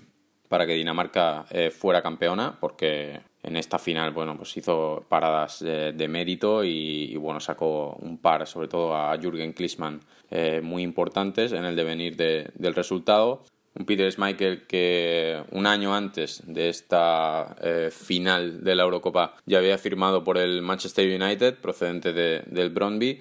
para 0.48 0.66
que 0.66 0.72
Dinamarca 0.72 1.44
eh, 1.50 1.70
fuera 1.70 2.02
campeona, 2.02 2.56
porque 2.58 3.20
en 3.42 3.56
esta 3.56 3.78
final, 3.78 4.12
bueno, 4.12 4.36
pues 4.36 4.56
hizo 4.56 5.04
paradas 5.08 5.60
de, 5.60 6.08
mérito 6.08 6.64
y, 6.64 7.14
bueno, 7.16 7.38
sacó 7.38 7.96
un 8.00 8.18
par, 8.18 8.46
sobre 8.46 8.66
todo 8.66 8.96
a 8.96 9.16
Jürgen 9.18 9.52
Klinsmann, 9.52 10.00
eh, 10.30 10.60
muy 10.62 10.82
importantes 10.82 11.52
en 11.52 11.64
el 11.64 11.76
devenir 11.76 12.16
del 12.16 12.74
resultado. 12.74 13.44
Un 13.78 13.85
Peter 13.85 14.11
Schmeichel 14.11 14.66
que 14.66 15.42
un 15.50 15.66
año 15.66 15.95
antes 15.95 16.42
de 16.47 16.71
esta 16.71 17.56
eh, 17.61 17.90
final 17.92 18.64
de 18.64 18.75
la 18.75 18.85
Eurocopa 18.85 19.35
ya 19.45 19.59
había 19.59 19.76
firmado 19.76 20.25
por 20.25 20.38
el 20.38 20.62
Manchester 20.62 21.21
United, 21.21 21.56
procedente 21.56 22.14
de, 22.14 22.42
del 22.47 22.71
Brøndby. 22.71 23.21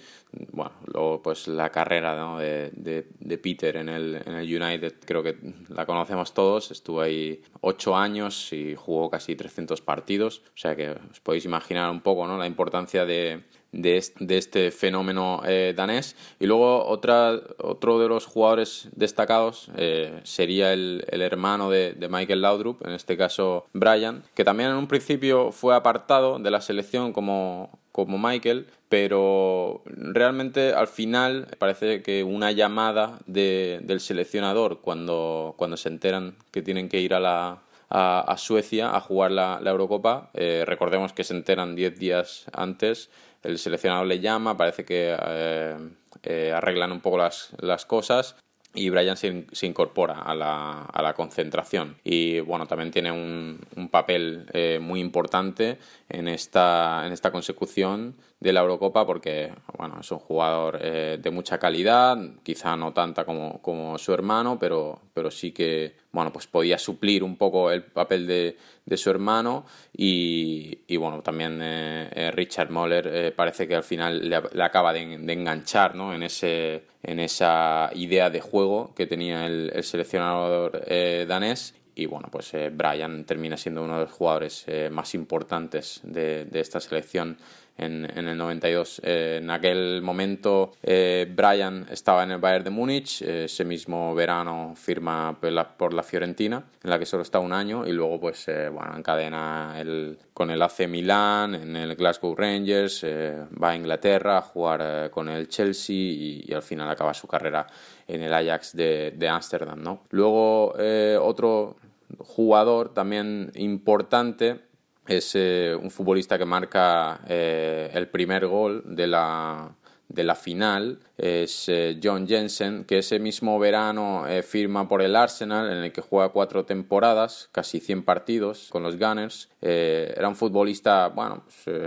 Bueno, 0.52 0.72
luego 0.86 1.22
pues 1.22 1.48
la 1.48 1.70
carrera 1.70 2.38
de, 2.40 2.72
de, 2.74 3.38
Peter 3.38 3.78
en 3.78 3.90
el, 3.90 4.16
en 4.26 4.34
el 4.34 4.62
United 4.62 4.96
creo 5.06 5.24
que 5.24 5.38
la 5.70 5.86
conocemos 5.86 6.34
todos. 6.34 6.72
Estuvo 6.72 7.02
ahí 7.02 7.42
ocho 7.62 7.96
años 7.96 8.52
y 8.52 8.76
jugó 8.76 9.10
casi 9.10 9.36
300 9.36 9.82
partidos. 9.82 10.42
O 10.48 10.58
sea 10.58 10.76
que 10.76 10.90
os 10.90 11.20
podéis 11.22 11.46
imaginar 11.46 11.90
un 11.90 12.02
poco 12.02 12.28
¿no? 12.28 12.38
la 12.38 12.48
importancia 12.48 13.06
de, 13.06 13.44
de 13.75 13.98
este, 13.98 14.72
fenómeno 14.72 15.41
eh, 15.46 15.74
danés. 15.75 16.15
Y 16.39 16.46
luego 16.46 16.86
otra, 16.86 17.39
otro 17.58 18.00
de 18.00 18.08
los 18.08 18.25
jugadores 18.25 18.89
destacados 18.96 19.70
eh, 19.75 20.20
sería 20.24 20.74
el, 20.74 21.03
hermano 21.10 21.70
de, 21.70 21.96
Michael 22.10 22.41
Laudrup, 22.41 22.86
en 22.86 22.94
este 22.94 23.17
caso 23.17 23.65
Brian, 23.74 24.24
que 24.34 24.44
también 24.44 24.70
en 24.70 24.75
un 24.75 24.88
principio 24.88 25.51
fue 25.51 25.75
apartado 25.75 26.39
de 26.39 26.51
la 26.51 26.62
selección 26.62 27.13
como, 27.13 27.79
como 27.91 28.17
Michael, 28.17 28.67
pero 28.89 29.82
realmente 29.86 30.74
al 30.74 30.88
final 30.88 31.48
parece 31.58 32.01
que 32.01 32.24
una 32.24 32.51
llamada 32.51 33.20
del 33.25 34.00
seleccionador 34.00 34.79
cuando, 34.82 35.55
cuando 35.58 35.75
se 35.75 35.89
enteran 35.89 36.36
que 36.51 36.62
tienen 36.62 36.88
que 36.88 37.01
ir 37.01 37.13
a 37.13 37.20
la, 37.20 37.64
a, 37.89 38.36
Suecia 38.38 38.96
a 38.96 39.01
jugar 39.01 39.32
la, 39.32 39.60
Eurocopa. 39.63 40.30
Eh, 40.34 40.63
recordemos 40.65 41.13
que 41.13 41.24
se 41.24 41.34
enteran 41.34 41.75
10 41.75 42.00
días 42.00 42.46
antes 42.54 43.10
el 43.44 43.60
seleccionador 43.60 44.08
le 44.08 44.20
llama, 44.20 44.58
parece 44.58 44.86
que 44.86 45.15
eh, 45.15 45.77
eh, 46.24 46.51
arreglan 46.51 46.92
un 46.92 47.00
poco 47.00 47.20
las, 47.20 47.51
las 47.60 47.86
cosas 47.86 48.36
y 48.74 48.89
Brian 48.89 49.18
se, 49.18 49.46
incorpora 49.62 50.20
a 50.22 50.34
la, 50.34 50.82
a 50.82 51.01
la, 51.04 51.13
concentración 51.13 51.96
y 52.04 52.39
bueno 52.39 52.65
también 52.65 52.89
tiene 52.89 53.12
un, 53.12 53.88
papel 53.92 54.48
muy 54.82 55.00
importante 55.00 55.77
en 56.10 56.27
esta, 56.27 57.04
en 57.06 57.13
esta 57.13 57.32
consecución 57.32 58.15
de 58.39 58.54
la 58.54 58.62
Eurocopa 58.62 59.06
porque 59.06 59.54
bueno 59.77 59.98
es 60.01 60.12
un 60.12 60.20
jugador 60.20 60.80
de 60.80 61.32
mucha 61.32 61.58
calidad 61.58 62.18
quizá 62.44 62.75
no 62.75 62.94
tanta 62.94 63.25
como, 63.25 63.62
como 63.62 63.98
su 63.98 64.13
hermano 64.13 64.60
pero, 64.60 65.00
pero 65.13 65.32
sí 65.32 65.51
que 65.51 65.96
bueno 66.12 66.32
pues 66.34 66.46
podía 66.46 66.77
suplir 66.77 67.24
un 67.24 67.38
poco 67.38 67.72
el 67.72 67.84
papel 67.84 68.27
de, 68.27 68.58
de 68.86 68.98
su 68.98 69.10
hermano 69.10 69.65
y, 69.96 70.80
y 70.88 70.98
bueno, 70.98 71.22
también 71.22 71.60
eh, 71.62 72.10
eh, 72.13 72.32
Richard 72.32 72.70
Moller 72.70 73.08
eh, 73.12 73.32
parece 73.32 73.68
que 73.68 73.75
al 73.75 73.84
final 73.84 74.30
le, 74.30 74.63
acaba 74.63 74.94
de, 74.94 75.01
enganchar 75.01 75.96
¿no? 75.96 76.13
en, 76.13 76.24
ese, 76.24 76.84
en 77.01 77.20
esa 77.20 77.89
idea 77.96 78.30
de 78.30 78.42
juego 78.42 78.94
que 78.96 79.08
tenía 79.08 79.48
el, 79.48 79.84
seleccionador 79.84 80.84
danés 81.27 81.75
y 81.96 82.08
bueno, 82.08 82.27
pues 82.30 82.51
Brian 82.74 83.24
termina 83.24 83.56
siendo 83.56 83.84
uno 83.84 83.96
de 83.96 84.01
los 84.01 84.12
jugadores 84.12 84.65
más 84.92 85.15
importantes 85.15 86.01
de, 86.04 86.44
de 86.44 86.60
esta 86.60 86.82
selección 86.82 87.38
en, 87.77 88.10
en 88.17 88.27
el 88.27 88.38
92. 88.38 89.01
Eh, 89.03 89.39
en 89.41 89.50
aquel 89.50 90.01
momento 90.01 90.74
eh, 90.82 91.29
Brian 91.29 91.86
estaba 91.91 92.24
en 92.24 92.32
el 92.32 92.38
Bayern 92.38 92.63
de 92.63 92.70
Múnich, 92.70 93.22
eh, 93.22 93.46
ese 93.46 93.65
mismo 93.65 94.15
verano 94.15 94.74
firma 94.75 95.38
por 95.39 95.51
la, 95.51 95.67
por 95.67 95.94
la, 95.94 96.03
Fiorentina, 96.03 96.63
en 96.84 96.89
la 96.89 96.98
que 96.98 97.05
solo 97.05 97.24
está 97.24 97.39
un 97.39 97.51
año 97.51 97.86
y 97.86 97.91
luego 97.91 98.20
pues 98.20 98.46
bueno, 98.46 98.96
encadena 98.96 99.75
el, 99.77 100.17
con 100.34 100.51
el 100.51 100.62
AC 100.62 100.88
Milán, 100.88 101.55
en 101.55 101.75
el 101.75 101.96
Glasgow 101.96 102.36
Rangers, 102.36 103.03
va 103.03 103.72
a 103.72 103.75
Inglaterra 103.75 104.38
a 104.38 104.41
jugar 104.41 105.10
con 105.10 105.29
el 105.29 105.48
Chelsea 105.50 105.96
y, 105.96 106.53
al 106.53 106.62
final 106.62 106.89
acaba 106.89 107.13
su 107.13 107.27
carrera 107.27 107.67
en 108.08 108.22
el 108.22 108.34
Ajax 108.34 108.75
de 108.75 109.27
Ámsterdam. 109.29 109.82
¿no? 109.82 110.03
Luego 110.12 110.74
otro 111.22 111.75
jugador 112.20 112.94
también 112.94 113.51
importante 113.55 114.62
es 115.08 115.36
eh, 115.36 115.76
un 115.80 115.92
futbolista 115.92 116.38
que 116.38 116.46
marca 116.46 117.22
eh, 117.28 117.90
el 117.94 118.08
primer 118.08 118.48
gol 118.48 118.84
de 118.86 119.08
la, 119.08 119.72
de 120.08 120.24
la 120.24 120.36
final 120.36 121.00
es 121.18 121.70
eh, 121.70 122.00
John 122.02 122.28
Jensen, 122.28 122.86
que 122.86 123.00
ese 123.00 123.20
mismo 123.20 123.60
verano 123.60 124.26
firma 124.44 124.88
por 124.88 125.02
el 125.02 125.16
Arsenal, 125.16 125.72
en 125.72 125.84
el 125.84 125.92
que 125.92 126.02
juega 126.02 126.30
cuatro 126.30 126.66
temporadas, 126.66 127.50
casi 127.52 127.80
100 127.80 128.04
partidos 128.04 128.70
con 128.72 128.84
los 128.84 128.98
Gunners. 128.98 129.50
era 129.62 130.28
un 130.28 130.36
futbolista, 130.36 131.10
bueno, 131.10 131.44
pues, 131.46 131.78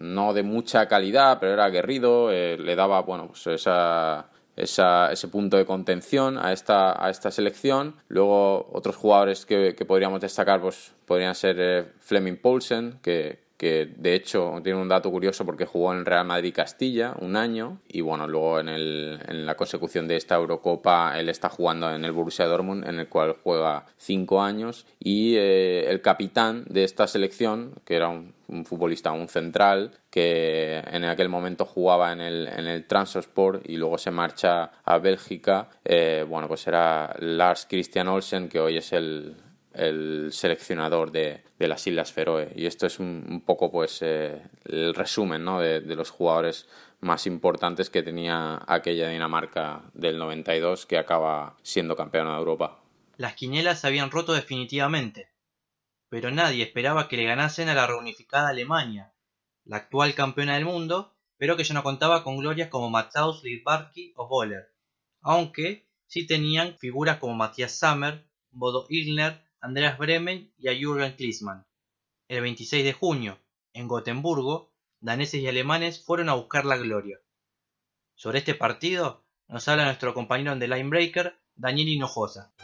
no 0.00 0.32
de 0.32 0.42
mucha 0.42 0.86
calidad, 0.88 1.38
pero 1.40 1.52
era 1.52 1.64
aguerrido, 1.64 2.30
le 2.30 2.76
daba, 2.76 3.02
bueno, 3.02 3.28
pues 3.28 3.46
esa 3.46 4.26
esa, 4.56 5.12
ese 5.12 5.28
punto 5.28 5.56
de 5.56 5.64
contención 5.64 6.38
a 6.38 6.52
esta, 6.52 7.04
a 7.04 7.10
esta 7.10 7.30
selección. 7.30 7.96
Luego 8.08 8.68
otros 8.72 8.96
jugadores 8.96 9.46
que, 9.46 9.74
que 9.76 9.84
podríamos 9.84 10.20
destacar 10.20 10.60
pues, 10.60 10.92
podrían 11.06 11.34
ser 11.34 11.56
eh, 11.58 11.84
Fleming 12.00 12.36
Poulsen, 12.36 12.98
que, 13.02 13.44
que 13.56 13.86
de 13.96 14.14
hecho 14.14 14.60
tiene 14.62 14.80
un 14.80 14.88
dato 14.88 15.10
curioso 15.10 15.44
porque 15.46 15.64
jugó 15.64 15.92
en 15.92 16.04
Real 16.04 16.26
Madrid 16.26 16.52
Castilla 16.54 17.14
un 17.20 17.36
año 17.36 17.78
y 17.88 18.00
bueno, 18.00 18.26
luego 18.26 18.60
en, 18.60 18.68
el, 18.68 19.20
en 19.26 19.46
la 19.46 19.54
consecución 19.54 20.08
de 20.08 20.16
esta 20.16 20.34
Eurocopa 20.34 21.18
él 21.18 21.28
está 21.28 21.48
jugando 21.48 21.90
en 21.90 22.04
el 22.04 22.12
Borussia 22.12 22.46
Dortmund 22.46 22.86
en 22.86 22.98
el 22.98 23.08
cual 23.08 23.36
juega 23.42 23.86
cinco 23.96 24.42
años 24.42 24.86
y 24.98 25.36
eh, 25.36 25.88
el 25.88 26.02
capitán 26.02 26.64
de 26.68 26.84
esta 26.84 27.06
selección, 27.06 27.72
que 27.84 27.96
era 27.96 28.08
un 28.08 28.33
un 28.48 28.64
futbolista, 28.64 29.12
un 29.12 29.28
central, 29.28 29.92
que 30.10 30.78
en 30.86 31.04
aquel 31.04 31.28
momento 31.28 31.64
jugaba 31.64 32.12
en 32.12 32.20
el, 32.20 32.48
en 32.48 32.66
el 32.66 32.86
Transport 32.86 33.68
y 33.68 33.76
luego 33.76 33.98
se 33.98 34.10
marcha 34.10 34.70
a 34.84 34.98
Bélgica. 34.98 35.70
Eh, 35.84 36.24
bueno, 36.28 36.48
pues 36.48 36.66
era 36.66 37.14
Lars 37.18 37.66
Christian 37.68 38.08
Olsen, 38.08 38.48
que 38.48 38.60
hoy 38.60 38.76
es 38.76 38.92
el, 38.92 39.36
el 39.72 40.28
seleccionador 40.32 41.10
de, 41.10 41.42
de, 41.58 41.68
las 41.68 41.86
Islas 41.86 42.12
Feroe. 42.12 42.52
Y 42.54 42.66
esto 42.66 42.86
es 42.86 42.98
un, 42.98 43.42
poco 43.44 43.70
pues 43.70 44.00
eh, 44.02 44.42
el 44.64 44.94
resumen 44.94 45.44
¿no? 45.44 45.60
de, 45.60 45.80
de, 45.80 45.96
los 45.96 46.10
jugadores 46.10 46.68
más 47.00 47.26
importantes 47.26 47.90
que 47.90 48.02
tenía 48.02 48.62
aquella 48.66 49.08
Dinamarca 49.08 49.82
del 49.92 50.18
92 50.18 50.86
que 50.86 50.98
acaba 50.98 51.56
siendo 51.62 51.96
campeona 51.96 52.32
de 52.32 52.38
Europa. 52.38 52.80
Las 53.16 53.34
quinielas 53.34 53.80
se 53.80 53.86
habían 53.86 54.10
roto 54.10 54.32
definitivamente, 54.32 55.28
pero 56.14 56.30
nadie 56.30 56.62
esperaba 56.62 57.08
que 57.08 57.16
le 57.16 57.24
ganasen 57.24 57.68
a 57.68 57.74
la 57.74 57.88
reunificada 57.88 58.50
Alemania, 58.50 59.12
la 59.64 59.78
actual 59.78 60.14
campeona 60.14 60.54
del 60.54 60.64
mundo, 60.64 61.12
pero 61.38 61.56
que 61.56 61.64
ya 61.64 61.74
no 61.74 61.82
contaba 61.82 62.22
con 62.22 62.36
glorias 62.36 62.68
como 62.68 62.88
Matthaus 62.88 63.42
Littbarski 63.42 64.12
o 64.14 64.28
Boller, 64.28 64.72
aunque 65.22 65.88
sí 66.06 66.24
tenían 66.24 66.78
figuras 66.78 67.18
como 67.18 67.34
Matthias 67.34 67.76
Sammer, 67.76 68.28
Bodo 68.52 68.86
Illner, 68.90 69.42
Andreas 69.60 69.98
Bremen 69.98 70.54
y 70.56 70.68
a 70.68 70.72
Jürgen 70.72 71.16
Klinsmann. 71.16 71.66
El 72.28 72.42
26 72.42 72.84
de 72.84 72.92
junio, 72.92 73.40
en 73.72 73.88
Gotemburgo, 73.88 74.72
daneses 75.00 75.40
y 75.40 75.48
alemanes 75.48 76.04
fueron 76.04 76.28
a 76.28 76.34
buscar 76.34 76.64
la 76.64 76.76
gloria. 76.76 77.18
Sobre 78.14 78.38
este 78.38 78.54
partido 78.54 79.24
nos 79.48 79.66
habla 79.66 79.86
nuestro 79.86 80.14
compañero 80.14 80.56
The 80.56 80.68
Linebreaker, 80.68 81.36
Daniel 81.56 81.88
Hinojosa. 81.88 82.54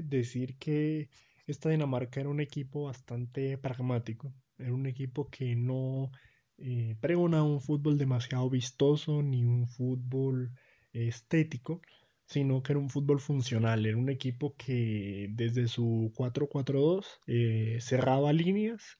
Decir 0.00 0.56
que 0.56 1.10
esta 1.46 1.68
Dinamarca 1.68 2.20
era 2.20 2.30
un 2.30 2.40
equipo 2.40 2.84
bastante 2.84 3.58
pragmático, 3.58 4.32
era 4.58 4.72
un 4.72 4.86
equipo 4.86 5.28
que 5.28 5.54
no 5.56 6.10
eh, 6.56 6.96
pregona 7.00 7.42
un 7.42 7.60
fútbol 7.60 7.98
demasiado 7.98 8.48
vistoso 8.48 9.22
ni 9.22 9.44
un 9.44 9.66
fútbol 9.66 10.52
estético, 10.92 11.82
sino 12.24 12.62
que 12.62 12.72
era 12.72 12.80
un 12.80 12.88
fútbol 12.88 13.20
funcional, 13.20 13.84
era 13.84 13.96
un 13.96 14.08
equipo 14.08 14.54
que 14.56 15.28
desde 15.32 15.68
su 15.68 16.12
4-4-2 16.14 17.04
eh, 17.26 17.78
cerraba 17.80 18.32
líneas, 18.32 18.98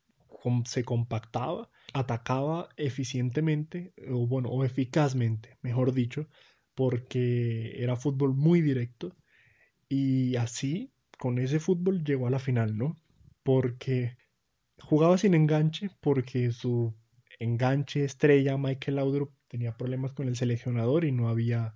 se 0.64 0.84
compactaba, 0.84 1.70
atacaba 1.94 2.68
eficientemente, 2.76 3.94
o 4.10 4.26
bueno, 4.26 4.48
o 4.50 4.64
eficazmente, 4.64 5.56
mejor 5.62 5.92
dicho, 5.92 6.28
porque 6.74 7.80
era 7.82 7.96
fútbol 7.96 8.34
muy 8.34 8.60
directo 8.60 9.14
y 9.92 10.36
así 10.36 10.90
con 11.18 11.38
ese 11.38 11.60
fútbol 11.60 12.02
llegó 12.02 12.26
a 12.26 12.30
la 12.30 12.38
final, 12.38 12.78
¿no? 12.78 12.96
Porque 13.42 14.16
jugaba 14.80 15.18
sin 15.18 15.34
enganche, 15.34 15.90
porque 16.00 16.50
su 16.52 16.94
enganche 17.38 18.04
estrella, 18.04 18.56
Michael 18.56 18.96
Laudrup, 18.96 19.34
tenía 19.48 19.76
problemas 19.76 20.12
con 20.12 20.28
el 20.28 20.36
seleccionador 20.36 21.04
y 21.04 21.12
no 21.12 21.28
había 21.28 21.74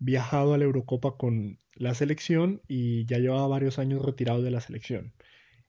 viajado 0.00 0.52
a 0.52 0.58
la 0.58 0.64
Eurocopa 0.64 1.16
con 1.16 1.60
la 1.74 1.94
selección 1.94 2.60
y 2.66 3.06
ya 3.06 3.18
llevaba 3.18 3.46
varios 3.46 3.78
años 3.78 4.04
retirado 4.04 4.42
de 4.42 4.50
la 4.50 4.60
selección. 4.60 5.12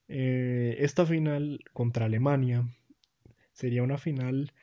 Eh, 0.08 0.78
esta 0.80 1.06
final 1.06 1.60
contra 1.72 2.08
Alemania 2.08 2.68
sería 3.54 3.84
una 3.84 4.00
final 4.00 4.54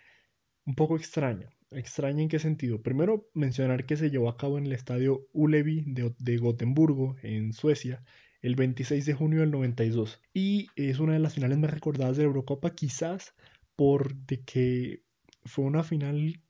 un 0.64 0.74
poco 0.74 0.96
extraña. 0.96 1.50
¿Extraña 1.70 2.22
en 2.22 2.28
qué 2.28 2.38
sentido? 2.38 2.82
Primero, 2.82 3.28
mencionar 3.34 3.86
que 3.86 3.96
se 3.96 4.10
llevó 4.10 4.28
a 4.28 4.36
cabo 4.36 4.58
en 4.58 4.66
el 4.66 4.72
estadio 4.72 5.26
Ullevi 5.32 5.82
de, 5.86 6.14
de 6.18 6.36
Gotemburgo, 6.38 7.16
en 7.22 7.52
Suecia, 7.52 8.04
el 8.40 8.54
26 8.54 9.04
de 9.06 9.14
junio 9.14 9.40
del 9.40 9.50
92. 9.50 10.20
Y 10.32 10.68
es 10.76 11.00
una 11.00 11.14
de 11.14 11.18
las 11.18 11.34
finales 11.34 11.58
más 11.58 11.70
recordadas 11.70 12.16
de 12.16 12.22
la 12.22 12.28
Eurocopa, 12.28 12.74
quizás 12.74 13.34
por 13.74 14.14
de 14.14 14.42
que 14.44 15.02
fue 15.44 15.64
una 15.64 15.82
final 15.82 16.40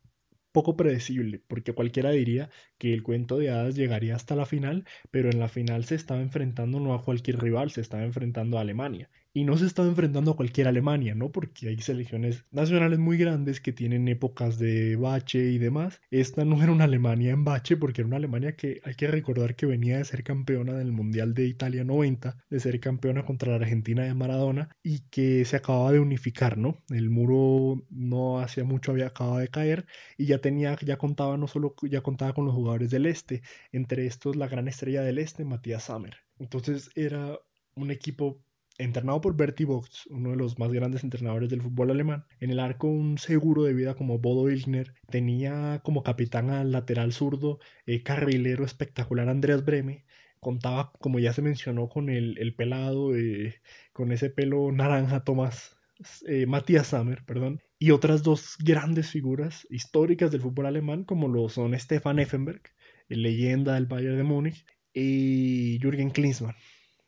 poco 0.53 0.77
predecible, 0.77 1.43
porque 1.49 1.73
cualquiera 1.75 2.11
diría 2.11 2.51
que 2.79 2.95
el 2.95 3.03
cuento 3.03 3.39
de 3.39 3.51
hadas 3.51 3.75
llegaría 3.75 4.17
hasta 4.17 4.37
la 4.37 4.47
final, 4.47 4.87
pero 5.11 5.31
en 5.31 5.39
la 5.39 5.49
final 5.49 5.85
se 5.85 5.95
estaba 5.95 6.21
enfrentando 6.23 6.81
no 6.81 6.95
a 6.95 7.03
cualquier 7.05 7.39
rival, 7.39 7.71
se 7.71 7.81
estaba 7.83 8.05
enfrentando 8.05 8.59
a 8.59 8.63
Alemania 8.63 9.11
y 9.37 9.45
no 9.45 9.59
se 9.59 9.67
estaba 9.67 9.87
enfrentando 9.87 10.31
a 10.31 10.37
cualquier 10.37 10.67
Alemania, 10.67 11.15
¿no? 11.15 11.31
Porque 11.31 11.69
hay 11.69 11.79
selecciones 11.83 12.47
nacionales 12.53 12.99
muy 12.99 13.19
grandes 13.19 13.61
que 13.61 13.71
tienen 13.71 14.09
épocas 14.09 14.59
de 14.59 14.97
bache 14.97 15.51
y 15.51 15.59
demás. 15.59 16.01
Esta 16.11 16.47
no 16.47 16.63
era 16.63 16.73
una 16.73 16.85
Alemania 16.85 17.33
en 17.33 17.45
bache 17.45 17.77
porque 17.77 18.01
era 18.01 18.09
una 18.09 18.17
Alemania 18.17 18.57
que 18.57 18.81
hay 18.83 18.95
que 18.95 19.09
recordar 19.09 19.55
que 19.55 19.67
venía 19.67 19.99
de 19.99 20.07
ser 20.07 20.25
campeona 20.25 20.73
del 20.73 20.91
Mundial 20.91 21.35
de 21.35 21.45
Italia 21.45 21.85
90, 21.85 22.39
de 22.49 22.61
ser 22.61 22.81
campeona 22.81 23.27
contra 23.27 23.51
la 23.51 23.57
Argentina 23.57 24.05
de 24.05 24.15
Maradona 24.15 24.71
y 24.83 25.01
que 25.11 25.45
se 25.45 25.57
acababa 25.57 25.93
de 25.93 26.01
unificar, 26.01 26.57
¿no? 26.57 26.79
El 26.89 27.11
muro 27.11 27.85
no 27.91 28.41
hacía 28.41 28.65
mucho 28.65 28.93
había 28.93 29.09
acabado 29.09 29.37
de 29.37 29.49
caer 29.49 29.85
y 30.17 30.25
ya 30.25 30.39
tenía 30.39 30.79
ya 30.83 30.97
contaba 30.97 31.37
no 31.37 31.47
solo 31.47 31.75
ya 31.83 32.01
contaba 32.01 32.33
con 32.33 32.47
los 32.47 32.55
jugadores 32.55 32.89
del 32.89 33.05
este, 33.05 33.43
entre 33.71 34.07
estos 34.07 34.35
la 34.35 34.49
gran 34.49 34.67
estrella 34.67 35.03
del 35.03 35.19
este, 35.19 35.45
Matías 35.45 35.85
Sammer. 35.85 36.17
Entonces 36.39 36.91
era 36.95 37.39
un 37.75 37.91
equipo 37.91 38.41
entrenado 38.79 39.21
por 39.21 39.37
Bertie 39.37 39.67
Vogt, 39.67 39.93
uno 40.11 40.31
de 40.31 40.37
los 40.37 40.59
más 40.59 40.73
grandes 40.73 41.05
entrenadores 41.05 41.49
del 41.51 41.63
fútbol 41.63 41.91
alemán. 41.91 42.25
En 42.41 42.51
el 42.51 42.61
arco 42.61 42.89
un 42.89 43.19
seguro 43.19 43.63
de 43.65 43.75
vida 43.75 43.95
como 43.95 44.19
Bodo 44.19 44.51
Ilgner. 44.51 44.95
Tenía 45.11 45.81
como 45.85 46.03
capitán 46.03 46.51
al 46.51 46.73
lateral 46.73 47.13
zurdo, 47.13 47.59
eh, 47.87 48.03
carrilero 48.03 48.65
espectacular 48.65 49.29
Andreas 49.29 49.65
Breme. 49.65 50.05
Contaba, 50.41 50.93
como 51.01 51.19
ya 51.19 51.33
se 51.33 51.43
mencionó, 51.43 51.89
con 51.89 52.09
el, 52.11 52.55
pelado, 52.57 53.17
eh, 53.17 53.57
con 53.93 54.13
ese 54.13 54.31
pelo 54.31 54.71
naranja 54.73 55.25
Tomás, 55.25 55.77
eh, 56.27 56.47
Matías 56.47 56.89
Sammer, 56.89 57.25
perdón. 57.25 57.63
Y 57.79 57.91
otras 57.91 58.23
dos 58.23 58.57
grandes 58.59 59.11
figuras 59.11 59.67
históricas 59.71 60.31
del 60.31 60.43
fútbol 60.43 60.67
alemán, 60.67 61.05
como 61.05 61.29
lo 61.29 61.49
son 61.49 61.79
Stefan 61.79 62.19
Effenberg, 62.19 62.63
leyenda 63.09 63.75
del 63.75 63.87
Bayern 63.87 64.17
de 64.17 64.23
Múnich, 64.23 64.67
y 64.93 65.79
Jürgen 65.81 66.11
Klinsmann 66.11 66.55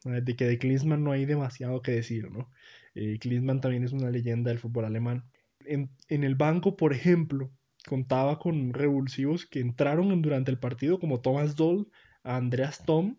de 0.04 0.36
que 0.36 0.44
de 0.44 0.58
Klinsmann 0.58 1.04
no 1.04 1.12
hay 1.12 1.26
demasiado 1.26 1.82
que 1.82 1.92
decir, 1.92 2.30
¿no? 2.30 2.50
Eh, 2.94 3.18
Klinsmann 3.20 3.60
también 3.60 3.84
es 3.84 3.92
una 3.92 4.10
leyenda 4.10 4.50
del 4.50 4.58
fútbol 4.58 4.84
alemán. 4.84 5.24
En, 5.64 5.90
el 6.08 6.34
banco, 6.34 6.76
por 6.76 6.92
ejemplo, 6.92 7.52
contaba 7.86 8.38
con 8.38 8.72
revulsivos 8.72 9.46
que 9.46 9.60
entraron 9.60 10.22
durante 10.22 10.50
el 10.50 10.58
partido 10.58 10.98
como 10.98 11.20
Thomas 11.20 11.56
Doll, 11.56 11.90
Andreas 12.22 12.84
Tom. 12.84 13.16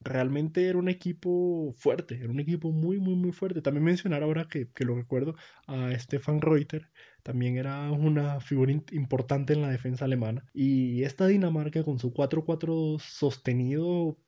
Realmente 0.00 0.66
era 0.66 0.78
un 0.78 0.88
equipo 0.88 1.72
fuerte, 1.76 2.16
era 2.16 2.30
un 2.30 2.40
equipo 2.40 2.70
muy, 2.72 2.98
muy, 2.98 3.14
muy 3.14 3.32
fuerte. 3.32 3.62
También 3.62 3.84
mencionar 3.84 4.22
ahora 4.22 4.48
que, 4.48 4.70
que 4.72 4.84
lo 4.84 4.96
recuerdo 4.96 5.34
a 5.66 5.90
Stefan 5.98 6.40
Reuter, 6.40 6.90
también 7.22 7.56
era 7.56 7.90
una 7.90 8.40
figura 8.40 8.72
importante 8.72 9.52
en 9.54 9.62
la 9.62 9.70
defensa 9.70 10.04
alemana. 10.04 10.44
Y 10.52 11.02
esta 11.02 11.26
Dinamarca 11.26 11.82
con 11.84 11.98
su 11.98 12.12
4-4 12.12 12.98
sostenido 13.00 14.18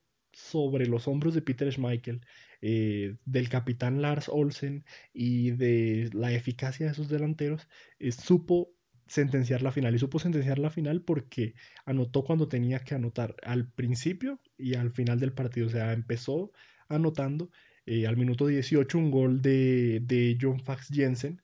sobre 0.40 0.86
los 0.86 1.08
hombros 1.08 1.34
de 1.34 1.42
Peter 1.42 1.70
Schmeichel, 1.72 2.20
eh, 2.62 3.16
del 3.24 3.48
capitán 3.48 4.02
Lars 4.02 4.28
Olsen 4.28 4.84
y 5.12 5.52
de 5.52 6.10
la 6.12 6.32
eficacia 6.32 6.88
de 6.88 6.94
sus 6.94 7.08
delanteros, 7.08 7.68
eh, 7.98 8.12
supo 8.12 8.72
sentenciar 9.06 9.62
la 9.62 9.72
final. 9.72 9.94
Y 9.94 9.98
supo 9.98 10.18
sentenciar 10.18 10.58
la 10.58 10.70
final 10.70 11.02
porque 11.02 11.54
anotó 11.84 12.24
cuando 12.24 12.48
tenía 12.48 12.80
que 12.80 12.94
anotar, 12.94 13.34
al 13.42 13.70
principio 13.70 14.40
y 14.56 14.74
al 14.74 14.90
final 14.92 15.20
del 15.20 15.32
partido. 15.32 15.66
O 15.66 15.70
sea, 15.70 15.92
empezó 15.92 16.52
anotando 16.88 17.50
eh, 17.86 18.06
al 18.06 18.16
minuto 18.16 18.46
18 18.46 18.98
un 18.98 19.10
gol 19.10 19.42
de, 19.42 20.00
de 20.02 20.38
John 20.40 20.60
Fax 20.60 20.88
Jensen 20.92 21.42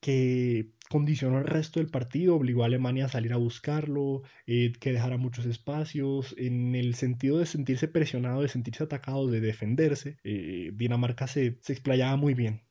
que 0.00 0.72
condicionó 0.88 1.38
el 1.38 1.46
resto 1.46 1.80
del 1.80 1.90
partido, 1.90 2.36
obligó 2.36 2.62
a 2.62 2.66
Alemania 2.66 3.06
a 3.06 3.08
salir 3.08 3.32
a 3.32 3.38
buscarlo, 3.38 4.22
eh, 4.46 4.72
que 4.80 4.92
dejara 4.92 5.16
muchos 5.16 5.46
espacios, 5.46 6.34
en 6.38 6.74
el 6.74 6.94
sentido 6.94 7.38
de 7.38 7.46
sentirse 7.46 7.88
presionado, 7.88 8.42
de 8.42 8.48
sentirse 8.48 8.84
atacado, 8.84 9.26
de 9.28 9.40
defenderse, 9.40 10.18
eh, 10.24 10.70
Dinamarca 10.74 11.26
se, 11.26 11.58
se, 11.60 11.72
explayaba 11.72 12.16
muy 12.16 12.34
bien. 12.34 12.62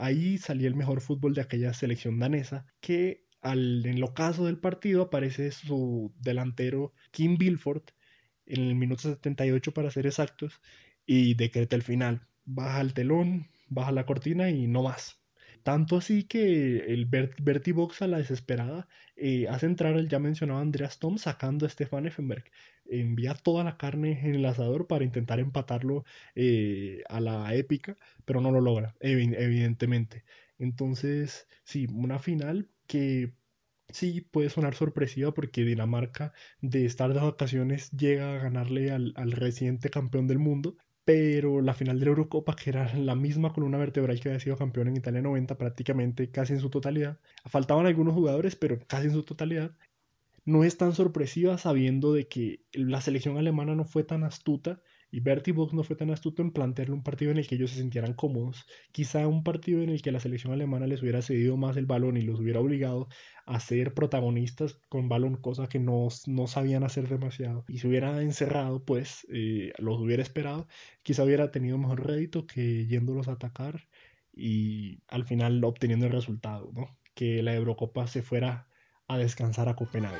ahí 0.00 0.38
salía 0.38 0.68
el 0.68 0.74
mejor 0.76 1.00
fútbol 1.00 1.34
de 1.34 1.42
aquella 1.42 1.74
selección 1.74 2.18
danesa, 2.18 2.66
que 2.80 3.26
al, 3.42 3.84
en 3.86 3.96
el 3.96 4.04
ocaso 4.04 4.46
del 4.46 4.58
partido 4.58 5.02
aparece 5.02 5.50
su 5.52 6.12
delantero 6.20 6.92
Kim 7.10 7.36
Bilford, 7.36 7.82
en 8.46 8.62
el 8.62 8.74
minuto 8.76 9.02
78 9.02 9.72
para 9.74 9.90
ser 9.90 10.06
exactos, 10.06 10.60
y 11.06 11.34
decreta 11.34 11.76
el 11.76 11.82
final. 11.82 12.26
Baja 12.44 12.80
el 12.80 12.94
telón, 12.94 13.48
baja 13.68 13.92
la 13.92 14.06
cortina 14.06 14.50
y 14.50 14.66
no 14.66 14.82
más 14.82 15.18
Tanto 15.62 15.96
así 15.96 16.24
que 16.24 16.78
el 16.92 17.06
Bertie 17.06 17.72
Box 17.72 18.02
a 18.02 18.06
la 18.06 18.18
desesperada 18.18 18.88
eh, 19.16 19.46
hace 19.48 19.66
entrar 19.66 19.96
el 19.96 20.08
ya 20.08 20.18
mencionado 20.18 20.60
Andreas 20.60 20.98
Tom 20.98 21.18
sacando 21.18 21.66
a 21.66 21.68
Stefan 21.68 22.06
Effenberg. 22.06 22.44
Envía 22.86 23.34
toda 23.34 23.64
la 23.64 23.76
carne 23.76 24.20
en 24.26 24.34
el 24.34 24.44
asador 24.46 24.86
para 24.86 25.04
intentar 25.04 25.40
empatarlo 25.40 26.04
eh, 26.34 27.02
a 27.08 27.20
la 27.20 27.54
épica, 27.54 27.96
pero 28.24 28.40
no 28.40 28.50
lo 28.50 28.60
logra, 28.60 28.96
evidentemente. 29.00 30.24
Entonces, 30.58 31.48
sí, 31.64 31.86
una 31.92 32.18
final 32.18 32.70
que 32.86 33.34
sí 33.90 34.20
puede 34.22 34.50
sonar 34.50 34.74
sorpresiva 34.74 35.32
porque 35.34 35.64
Dinamarca 35.64 36.32
de 36.60 36.84
estar 36.86 37.12
de 37.14 37.20
vacaciones 37.20 37.90
llega 37.92 38.34
a 38.34 38.38
ganarle 38.38 38.90
al, 38.90 39.12
al 39.16 39.32
reciente 39.32 39.90
campeón 39.90 40.26
del 40.26 40.38
mundo, 40.38 40.76
pero 41.08 41.62
la 41.62 41.72
final 41.72 41.98
de 41.98 42.04
la 42.04 42.10
Eurocopa, 42.10 42.54
que 42.54 42.68
era 42.68 42.94
la 42.94 43.14
misma 43.14 43.54
columna 43.54 43.78
vertebral 43.78 44.20
que 44.20 44.28
había 44.28 44.40
sido 44.40 44.58
campeón 44.58 44.88
en 44.88 44.98
Italia 44.98 45.22
90 45.22 45.56
prácticamente 45.56 46.30
casi 46.30 46.52
en 46.52 46.60
su 46.60 46.68
totalidad, 46.68 47.18
faltaban 47.46 47.86
algunos 47.86 48.12
jugadores, 48.12 48.56
pero 48.56 48.78
casi 48.86 49.06
en 49.06 49.14
su 49.14 49.22
totalidad, 49.22 49.74
no 50.44 50.64
es 50.64 50.76
tan 50.76 50.94
sorpresiva 50.94 51.56
sabiendo 51.56 52.12
de 52.12 52.28
que 52.28 52.66
la 52.74 53.00
selección 53.00 53.38
alemana 53.38 53.74
no 53.74 53.86
fue 53.86 54.04
tan 54.04 54.22
astuta 54.22 54.82
y 55.10 55.20
Bertie 55.20 55.54
Box 55.54 55.72
no 55.72 55.82
fue 55.82 55.96
tan 55.96 56.10
astuto 56.10 56.42
en 56.42 56.52
plantearle 56.52 56.94
un 56.94 57.02
partido 57.02 57.30
en 57.30 57.38
el 57.38 57.46
que 57.46 57.54
ellos 57.54 57.70
se 57.70 57.78
sintieran 57.78 58.12
cómodos. 58.12 58.66
Quizá 58.92 59.26
un 59.26 59.44
partido 59.44 59.80
en 59.80 59.88
el 59.88 60.02
que 60.02 60.12
la 60.12 60.20
selección 60.20 60.52
alemana 60.52 60.86
les 60.86 61.00
hubiera 61.00 61.22
cedido 61.22 61.56
más 61.56 61.78
el 61.78 61.86
balón 61.86 62.18
y 62.18 62.22
los 62.22 62.38
hubiera 62.38 62.60
obligado 62.60 63.08
a 63.48 63.60
ser 63.60 63.94
protagonistas 63.94 64.78
con 64.90 65.08
balón, 65.08 65.36
cosa 65.36 65.68
que 65.68 65.78
no, 65.78 66.08
sabían 66.46 66.84
hacer 66.84 67.08
demasiado. 67.08 67.64
Y 67.66 67.78
se 67.78 67.88
hubiera 67.88 68.20
encerrado, 68.20 68.84
pues 68.84 69.26
eh, 69.32 69.72
los 69.78 69.98
hubiera 69.98 70.22
esperado. 70.22 70.68
Quizá 71.02 71.24
hubiera 71.24 71.50
tenido 71.50 71.78
mejor 71.78 72.06
rédito 72.06 72.46
que 72.46 72.86
yéndolos 72.86 73.26
a 73.26 73.32
atacar 73.32 73.88
y 74.34 75.00
al 75.08 75.24
final 75.24 75.64
obteniendo 75.64 76.06
el 76.06 76.12
resultado, 76.12 76.70
¿no? 76.74 76.98
Que 77.14 77.42
la 77.42 77.54
Eurocopa 77.54 78.06
se 78.06 78.20
fuera 78.20 78.68
a 79.08 79.16
descansar 79.16 79.70
a 79.70 79.76
Copenhague. 79.76 80.18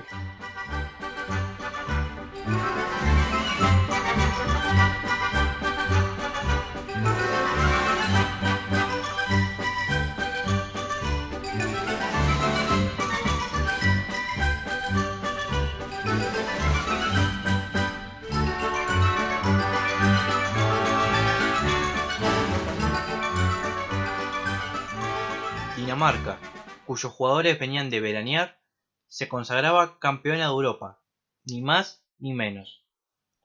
Dinamarca, 25.99 26.39
cuyos 26.87 27.13
jugadores 27.13 27.59
venían 27.59 27.91
de 27.91 27.99
veranear, 27.99 28.63
se 29.09 29.27
consagraba 29.27 29.99
campeona 29.99 30.45
de 30.45 30.53
Europa, 30.53 31.03
ni 31.43 31.61
más 31.61 32.07
ni 32.19 32.35
menos. 32.35 32.85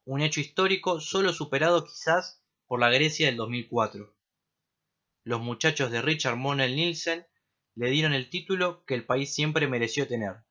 Un 0.05 0.21
hecho 0.21 0.39
histórico 0.39 0.99
solo 0.99 1.33
superado 1.33 1.83
quizás 1.83 2.43
por 2.67 2.79
la 2.79 2.91
Grecia 2.91 3.25
del 3.25 3.37
2004. 3.37 4.15
Los 5.23 5.41
muchachos 5.41 5.89
de 5.89 6.03
Richard 6.03 6.35
Monel 6.35 6.75
Nielsen 6.75 7.25
le 7.73 7.89
dieron 7.89 8.13
el 8.13 8.29
título 8.29 8.85
que 8.85 8.93
el 8.93 9.03
país 9.03 9.33
siempre 9.33 9.67
mereció 9.67 10.07
tener, 10.07 10.43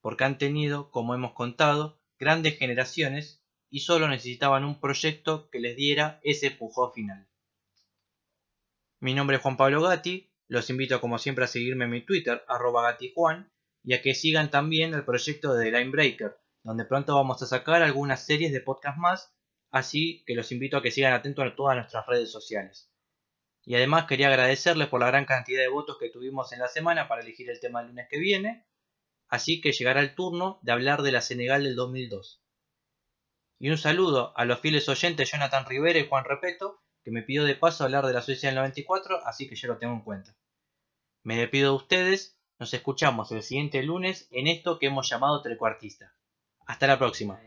porque 0.00 0.24
han 0.24 0.38
tenido, 0.38 0.90
como 0.90 1.14
hemos 1.14 1.34
contado, 1.34 2.00
grandes 2.18 2.58
generaciones 2.58 3.44
y 3.70 3.78
solo 3.78 4.08
necesitaban 4.08 4.64
un 4.64 4.80
proyecto 4.80 5.48
que 5.50 5.60
les 5.60 5.76
diera 5.76 6.18
ese 6.24 6.48
empujón 6.48 6.92
final. 6.92 7.28
Mi 8.98 9.14
nombre 9.14 9.36
es 9.36 9.42
Juan 9.42 9.56
Pablo 9.56 9.82
Gatti 9.82 10.33
los 10.48 10.70
invito 10.70 11.00
como 11.00 11.18
siempre 11.18 11.44
a 11.44 11.48
seguirme 11.48 11.84
en 11.84 11.90
mi 11.90 12.00
Twitter, 12.04 12.44
arroba 12.48 12.82
gatijuan, 12.82 13.50
y 13.82 13.94
a 13.94 14.02
que 14.02 14.14
sigan 14.14 14.50
también 14.50 14.94
el 14.94 15.04
proyecto 15.04 15.54
de 15.54 15.70
Line 15.70 15.90
Breaker, 15.90 16.38
donde 16.62 16.84
pronto 16.84 17.14
vamos 17.14 17.42
a 17.42 17.46
sacar 17.46 17.82
algunas 17.82 18.24
series 18.24 18.52
de 18.52 18.60
podcast 18.60 18.96
más, 18.98 19.34
así 19.70 20.24
que 20.26 20.34
los 20.34 20.50
invito 20.52 20.76
a 20.76 20.82
que 20.82 20.90
sigan 20.90 21.12
atentos 21.12 21.44
a 21.44 21.54
todas 21.54 21.76
nuestras 21.76 22.06
redes 22.06 22.30
sociales. 22.30 22.90
Y 23.66 23.74
además 23.74 24.06
quería 24.06 24.28
agradecerles 24.28 24.88
por 24.88 25.00
la 25.00 25.06
gran 25.06 25.24
cantidad 25.24 25.60
de 25.60 25.68
votos 25.68 25.98
que 25.98 26.10
tuvimos 26.10 26.52
en 26.52 26.60
la 26.60 26.68
semana 26.68 27.08
para 27.08 27.22
elegir 27.22 27.50
el 27.50 27.60
tema 27.60 27.80
del 27.80 27.88
lunes 27.88 28.08
que 28.10 28.18
viene, 28.18 28.66
así 29.28 29.60
que 29.60 29.72
llegará 29.72 30.00
el 30.00 30.14
turno 30.14 30.58
de 30.62 30.72
hablar 30.72 31.02
de 31.02 31.12
la 31.12 31.20
Senegal 31.20 31.64
del 31.64 31.76
2002. 31.76 32.42
Y 33.58 33.70
un 33.70 33.78
saludo 33.78 34.36
a 34.36 34.44
los 34.44 34.60
fieles 34.60 34.88
oyentes 34.88 35.30
Jonathan 35.30 35.64
Rivera 35.66 35.98
y 35.98 36.08
Juan 36.08 36.24
Repeto, 36.24 36.83
que 37.04 37.10
me 37.10 37.22
pidió 37.22 37.44
de 37.44 37.54
paso 37.54 37.84
hablar 37.84 38.06
de 38.06 38.14
la 38.14 38.22
Suecia 38.22 38.48
del 38.48 38.56
94, 38.56 39.20
así 39.26 39.46
que 39.46 39.56
yo 39.56 39.68
lo 39.68 39.76
tengo 39.78 39.92
en 39.92 40.00
cuenta. 40.00 40.34
Me 41.22 41.36
despido 41.36 41.70
de 41.70 41.76
ustedes, 41.76 42.38
nos 42.58 42.72
escuchamos 42.72 43.30
el 43.30 43.42
siguiente 43.42 43.82
lunes 43.82 44.26
en 44.30 44.46
esto 44.46 44.78
que 44.78 44.86
hemos 44.86 45.08
llamado 45.08 45.42
Trecuartista. 45.42 46.14
Hasta 46.66 46.86
la 46.86 46.98
próxima. 46.98 47.38